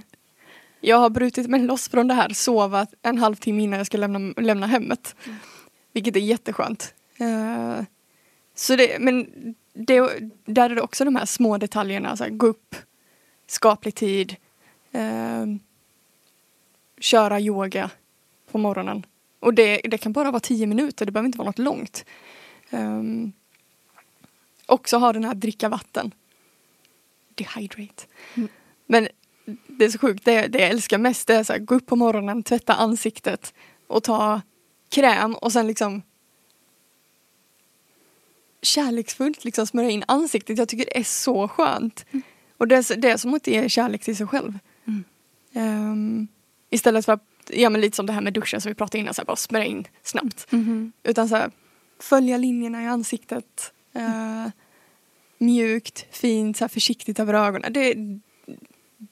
jag 0.81 0.97
har 0.97 1.09
brutit 1.09 1.47
mig 1.47 1.59
loss 1.59 1.89
från 1.89 2.07
det 2.07 2.13
här, 2.13 2.29
sova 2.29 2.87
en 3.01 3.17
halvtimme 3.17 3.63
innan 3.63 3.77
jag 3.77 3.87
ska 3.87 3.97
lämna, 3.97 4.33
lämna 4.41 4.67
hemmet. 4.67 5.15
Mm. 5.25 5.37
Vilket 5.93 6.15
är 6.15 6.19
jätteskönt. 6.19 6.93
Eh, 7.19 7.83
så 8.55 8.75
det, 8.75 8.99
men 8.99 9.27
det, 9.73 10.19
där 10.45 10.69
är 10.69 10.75
det 10.75 10.81
också 10.81 11.05
de 11.05 11.15
här 11.15 11.25
små 11.25 11.57
detaljerna, 11.57 12.17
så 12.17 12.23
här, 12.23 12.31
gå 12.31 12.47
upp, 12.47 12.75
skaplig 13.47 13.95
tid, 13.95 14.35
eh, 14.91 15.45
köra 16.99 17.39
yoga 17.39 17.89
på 18.51 18.57
morgonen. 18.57 19.05
Och 19.39 19.53
det, 19.53 19.81
det 19.83 19.97
kan 19.97 20.11
bara 20.11 20.31
vara 20.31 20.39
tio 20.39 20.67
minuter, 20.67 21.05
det 21.05 21.11
behöver 21.11 21.25
inte 21.25 21.37
vara 21.37 21.49
något 21.49 21.59
långt. 21.59 22.05
Um, 22.69 23.33
också 24.65 24.97
ha 24.97 25.13
den 25.13 25.23
här 25.23 25.33
dricka 25.33 25.69
vatten. 25.69 26.11
Dehydrate. 27.35 28.03
Mm. 28.35 28.49
Men 28.85 29.07
det 29.67 29.85
är 29.85 29.89
så 29.89 29.99
sjukt, 29.99 30.25
det, 30.25 30.47
det 30.47 30.59
jag 30.59 30.69
älskar 30.69 30.97
mest 30.97 31.29
är 31.29 31.51
att 31.51 31.65
gå 31.65 31.75
upp 31.75 31.85
på 31.85 31.95
morgonen, 31.95 32.43
tvätta 32.43 32.73
ansiktet 32.73 33.53
och 33.87 34.03
ta 34.03 34.41
kräm 34.89 35.35
och 35.35 35.53
sen 35.53 35.67
liksom 35.67 36.01
kärleksfullt 38.61 39.45
liksom 39.45 39.67
smörja 39.67 39.89
in 39.89 40.03
ansiktet. 40.07 40.57
Jag 40.57 40.67
tycker 40.67 40.85
det 40.85 40.97
är 40.97 41.03
så 41.03 41.47
skönt. 41.47 42.05
Mm. 42.11 42.23
Och 42.57 42.67
det 42.67 42.75
är, 42.75 42.95
det 42.95 43.09
är 43.09 43.17
som 43.17 43.33
att 43.33 43.47
ge 43.47 43.69
kärlek 43.69 44.01
till 44.03 44.17
sig 44.17 44.27
själv. 44.27 44.59
Mm. 44.85 45.03
Um, 45.53 46.27
istället 46.69 47.05
för 47.05 47.13
att, 47.13 47.23
ja 47.47 47.69
men 47.69 47.81
lite 47.81 47.95
som 47.95 48.05
det 48.05 48.13
här 48.13 48.21
med 48.21 48.33
duschen 48.33 48.61
som 48.61 48.69
vi 48.69 48.75
pratade 48.75 48.97
innan, 48.99 49.13
så 49.13 49.21
här, 49.21 49.25
bara 49.25 49.35
smörja 49.35 49.65
in 49.65 49.87
snabbt. 50.03 50.47
Mm. 50.51 50.91
Utan 51.03 51.29
så 51.29 51.35
här, 51.35 51.51
följa 51.99 52.37
linjerna 52.37 52.83
i 52.83 52.87
ansiktet. 52.87 53.73
Uh, 53.95 54.47
mjukt, 55.37 56.05
fint, 56.11 56.57
så 56.57 56.63
här 56.63 56.69
försiktigt 56.69 57.19
över 57.19 57.33
ögonen. 57.33 57.73
Det, 57.73 57.93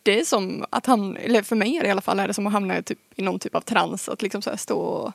det 0.04 0.20
är 0.20 0.26
som 0.26 0.66
att 0.70 0.86
hamna, 0.86 1.20
eller 1.20 1.42
för 1.42 1.56
mig 1.56 1.76
i 1.76 1.90
alla 1.90 2.02
fall 2.02 2.20
är 2.20 2.28
det 2.28 2.34
som 2.34 2.48
att 2.48 2.54
hamna 2.54 2.82
typ, 2.82 3.00
i 3.16 3.22
någon 3.22 3.40
typ 3.40 3.56
av 3.56 3.62
trans. 3.62 4.10
Att 4.10 4.22
liksom 4.22 4.42
så 4.42 4.50
här 4.50 4.58
stå 4.58 4.80
och 4.80 5.14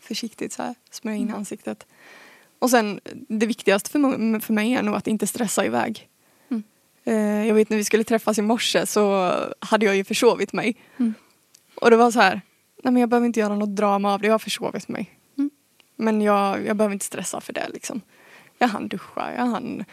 försiktigt 0.00 0.52
så 0.52 0.62
här 0.62 0.74
smörja 0.90 1.16
in 1.16 1.22
Mm. 1.22 1.36
ansiktet. 1.38 1.86
Och 2.58 2.70
sen 2.70 3.00
det 3.28 3.46
viktigaste 3.46 3.90
för, 3.90 4.40
för 4.40 4.52
mig 4.52 4.72
är 4.74 4.82
nog 4.82 4.94
att 4.94 5.06
inte 5.06 5.26
stressa 5.26 5.66
iväg. 5.66 6.08
Mm. 6.50 6.62
Eh, 7.04 7.46
jag 7.48 7.54
vet 7.54 7.70
när 7.70 7.76
vi 7.76 7.84
skulle 7.84 8.04
träffas 8.04 8.38
i 8.38 8.42
morse 8.42 8.86
så 8.86 9.32
hade 9.58 9.86
jag 9.86 9.96
ju 9.96 10.04
försovit 10.04 10.52
mig. 10.52 10.76
Mm. 10.98 11.14
Och 11.80 11.90
det 11.90 11.96
var 11.96 12.10
så 12.10 12.20
här, 12.20 12.40
nej 12.82 12.92
men 12.92 12.96
jag 13.00 13.08
behöver 13.08 13.26
inte 13.26 13.40
göra 13.40 13.54
något 13.54 13.76
drama 13.76 14.14
av 14.14 14.20
det, 14.20 14.26
jag 14.26 14.34
har 14.34 14.38
försovit 14.38 14.88
mig. 14.88 15.10
Mm. 15.38 15.50
Men 15.96 16.20
jag, 16.22 16.66
jag 16.66 16.76
behöver 16.76 16.92
inte 16.92 17.04
stressa 17.04 17.40
för 17.40 17.52
det 17.52 17.68
liksom. 17.68 18.00
Jag 18.58 18.68
hann 18.68 18.88
duscha, 18.88 19.32
jag 19.36 19.46
hann 19.46 19.84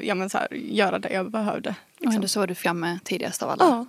ja, 0.00 0.14
men 0.14 0.30
så 0.30 0.38
här, 0.38 0.48
göra 0.54 0.98
det 0.98 1.12
jag 1.12 1.30
behövde. 1.30 1.68
Och 1.70 2.00
Liksom. 2.00 2.14
ändå 2.14 2.28
så 2.28 2.40
var 2.40 2.46
du 2.46 2.54
framme 2.54 2.98
tidigast 3.04 3.42
av 3.42 3.50
alla. 3.50 3.64
Ja. 3.64 3.86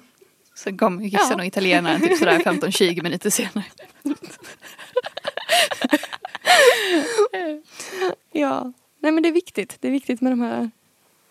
Sen 0.55 0.77
kommer 0.77 1.09
kissarna 1.09 1.29
Ja. 1.31 1.37
och 1.37 1.45
italienaren 1.45 2.01
typ 2.01 2.17
sådär 2.17 2.39
15-20 2.39 3.03
minuter 3.03 3.29
senare. 3.29 3.65
Ja, 8.31 8.73
nej 8.99 9.11
men 9.11 9.23
det 9.23 9.29
är 9.29 9.33
viktigt. 9.33 9.77
Det 9.79 9.87
är 9.87 9.91
viktigt 9.91 10.21
med 10.21 10.31
de 10.31 10.41
här 10.41 10.71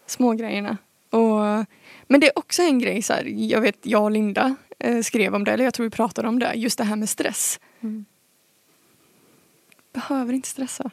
små 0.06 0.32
grejerna. 0.32 0.76
Och, 1.10 1.66
men 2.06 2.20
det 2.20 2.26
är 2.26 2.38
också 2.38 2.62
en 2.62 2.78
grej, 2.78 3.02
så 3.02 3.12
här, 3.12 3.24
jag 3.24 3.60
vet 3.60 3.78
jag 3.82 4.02
och 4.02 4.10
Linda 4.10 4.44
eh, 4.46 4.54
skrev 5.04 5.34
om 5.34 5.44
det, 5.44 5.52
eller 5.52 5.64
jag 5.64 5.74
tror 5.74 5.84
vi 5.84 5.90
pratade 5.90 6.28
om 6.28 6.38
det, 6.38 6.54
just 6.54 6.78
det 6.78 6.84
här 6.84 6.96
med 6.96 7.08
stress. 7.08 7.60
Mm. 7.80 8.04
Behöver 9.92 10.32
inte 10.32 10.48
stressa. 10.48 10.90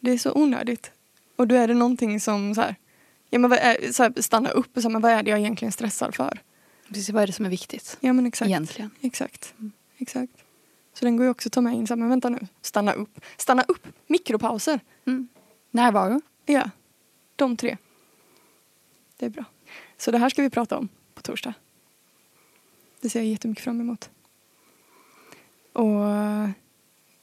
Det 0.00 0.10
är 0.10 0.18
så 0.18 0.32
onödigt. 0.34 0.92
Och 1.36 1.48
då 1.48 1.54
är 1.54 1.68
det 1.68 1.74
någonting 1.74 2.20
som 2.20 2.54
så 2.54 2.60
här, 2.60 2.74
ja, 3.30 3.38
men 3.38 3.52
är, 3.52 3.92
så 3.92 4.02
här, 4.02 4.22
stanna 4.22 4.50
upp 4.50 4.76
och 4.76 4.82
säga, 4.82 4.90
men 4.90 5.02
vad 5.02 5.12
är 5.12 5.22
det 5.22 5.30
jag 5.30 5.38
egentligen 5.38 5.72
stressar 5.72 6.10
för? 6.10 6.40
Precis, 6.88 7.10
vad 7.10 7.22
är 7.22 7.26
det 7.26 7.32
som 7.32 7.46
är 7.46 7.50
viktigt? 7.50 7.96
Ja 8.00 8.12
men 8.12 8.26
exakt. 8.26 8.48
Egentligen. 8.48 8.90
Exakt. 9.00 9.54
exakt. 9.98 10.32
Så 10.94 11.04
den 11.04 11.16
går 11.16 11.24
ju 11.24 11.30
också 11.30 11.48
att 11.48 11.52
ta 11.52 11.60
med 11.60 11.74
in, 11.74 11.86
så 11.86 11.94
här, 11.94 11.96
men 11.96 12.08
vänta 12.08 12.28
nu, 12.28 12.38
stanna 12.60 12.92
upp. 12.92 13.20
Stanna 13.36 13.62
upp, 13.62 13.86
mikropauser. 14.06 14.80
Mm. 15.06 15.28
Närvaro. 15.70 16.20
Ja, 16.46 16.70
de 17.36 17.56
tre. 17.56 17.76
Det 19.16 19.26
är 19.26 19.30
bra. 19.30 19.44
Så 19.96 20.10
det 20.10 20.18
här 20.18 20.28
ska 20.28 20.42
vi 20.42 20.50
prata 20.50 20.78
om 20.78 20.88
på 21.14 21.22
torsdag. 21.22 21.54
Det 23.00 23.10
ser 23.10 23.20
jag 23.20 23.26
jättemycket 23.28 23.64
fram 23.64 23.80
emot. 23.80 24.10
Och 25.72 26.08
eh, 26.08 26.50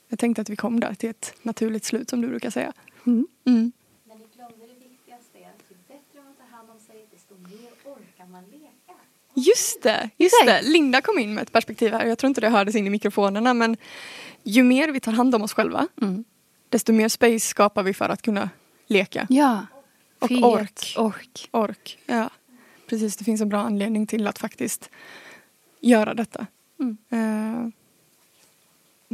jag 0.07 0.19
tänkte 0.19 0.41
att 0.41 0.49
vi 0.49 0.55
kom 0.55 0.79
där 0.79 0.93
till 0.93 1.09
ett 1.09 1.33
naturligt 1.41 1.85
slut 1.85 2.09
som 2.09 2.21
du 2.21 2.27
brukar 2.27 2.49
säga. 2.49 2.73
Mm. 3.05 3.27
Mm. 3.45 3.71
Men 4.07 4.17
ni 4.17 4.25
glömde 4.35 4.55
det 4.73 4.73
viktigaste, 4.89 5.38
att 5.38 5.71
ju 5.71 5.75
bättre 5.88 6.21
man 6.25 6.35
tar 6.35 6.57
hand 6.57 6.69
om 6.69 6.79
sig, 6.79 7.05
desto 7.11 7.33
mer 7.38 7.71
orkar 7.93 8.25
man 8.31 8.43
leka. 8.45 8.99
Just 9.33 9.83
det, 9.83 10.09
just 10.17 10.35
det. 10.45 10.61
Linda 10.61 11.01
kom 11.01 11.19
in 11.19 11.33
med 11.33 11.41
ett 11.41 11.51
perspektiv 11.51 11.91
här. 11.91 12.05
Jag 12.05 12.17
tror 12.17 12.27
inte 12.27 12.41
det 12.41 12.49
hördes 12.49 12.75
in 12.75 12.88
i 12.88 12.89
mikrofonerna 12.89 13.53
men 13.53 13.77
ju 14.43 14.63
mer 14.63 14.88
vi 14.91 14.99
tar 14.99 15.11
hand 15.11 15.35
om 15.35 15.41
oss 15.41 15.53
själva 15.53 15.88
Mm. 16.01 16.23
desto 16.69 16.93
mer 16.93 17.09
space 17.09 17.39
skapar 17.39 17.83
vi 17.83 17.93
för 17.93 18.09
att 18.09 18.21
kunna 18.21 18.49
leka. 18.88 19.27
Ja. 19.29 19.65
Och 20.19 20.27
Frihet, 20.27 20.45
ork. 20.45 20.95
ork. 20.97 21.49
Ork. 21.51 21.99
Ja, 22.05 22.29
precis. 22.88 23.17
Det 23.17 23.23
finns 23.23 23.41
en 23.41 23.49
bra 23.49 23.59
anledning 23.59 24.07
till 24.07 24.27
att 24.27 24.39
faktiskt 24.39 24.89
göra 25.89 26.13
detta. 26.13 26.47
Mm. 26.79 26.97
Eh, 27.09 27.71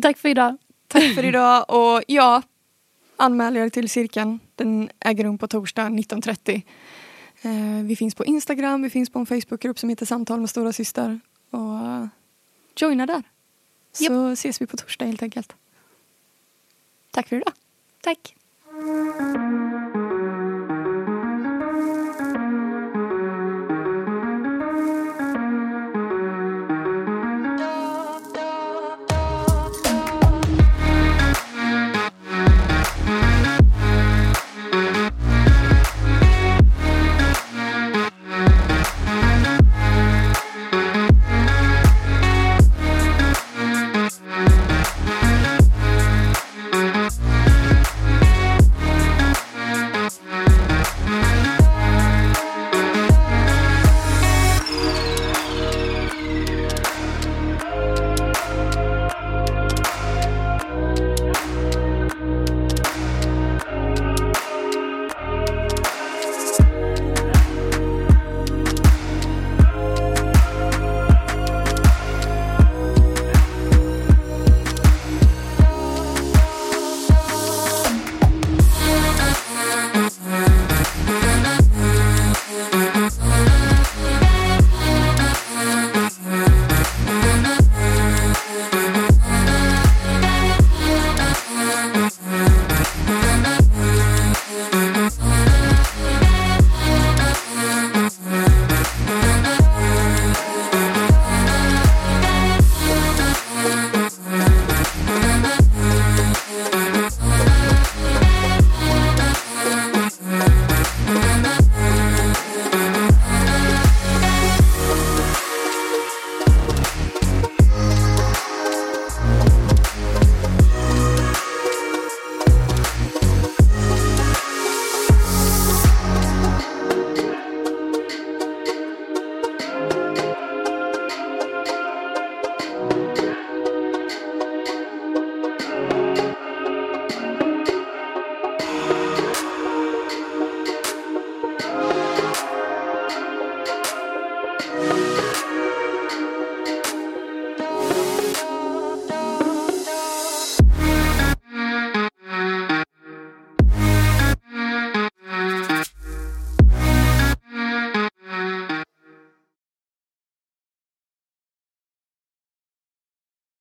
Tack 0.02 0.18
för 0.18 0.30
idag. 0.30 0.58
tack 0.88 1.16
för 1.16 1.26
idag 1.26 1.66
och 1.68 2.04
ja, 2.08 2.42
anmäl 3.18 3.58
er 3.58 3.70
till 3.70 3.90
cirkeln. 3.90 4.40
Den 4.56 4.90
äger 5.00 5.24
rum 5.24 5.38
på 5.38 5.48
torsdag 5.48 5.90
19.30. 5.90 6.62
Eh, 7.42 7.86
vi 7.86 7.96
finns 7.96 8.16
på 8.16 8.26
Instagram, 8.26 8.82
vi 8.82 8.90
finns 8.90 9.10
på 9.10 9.20
en 9.20 9.26
Facebookgrupp 9.26 9.80
som 9.80 9.90
heter 9.90 10.06
Samtal 10.06 10.40
med 10.40 10.50
stora 10.50 10.74
syster. 10.74 11.20
Och 11.50 11.78
eh, 11.78 12.06
joina 12.76 13.06
där. 13.06 13.24
Så 13.92 14.28
ses 14.30 14.62
vi 14.62 14.66
på 14.68 14.78
torsdag 14.78 15.06
helt 15.06 15.24
enkelt. 15.24 15.56
Tack 17.12 17.28
för 17.28 17.36
idag. 17.36 17.54
Tack. 18.02 18.36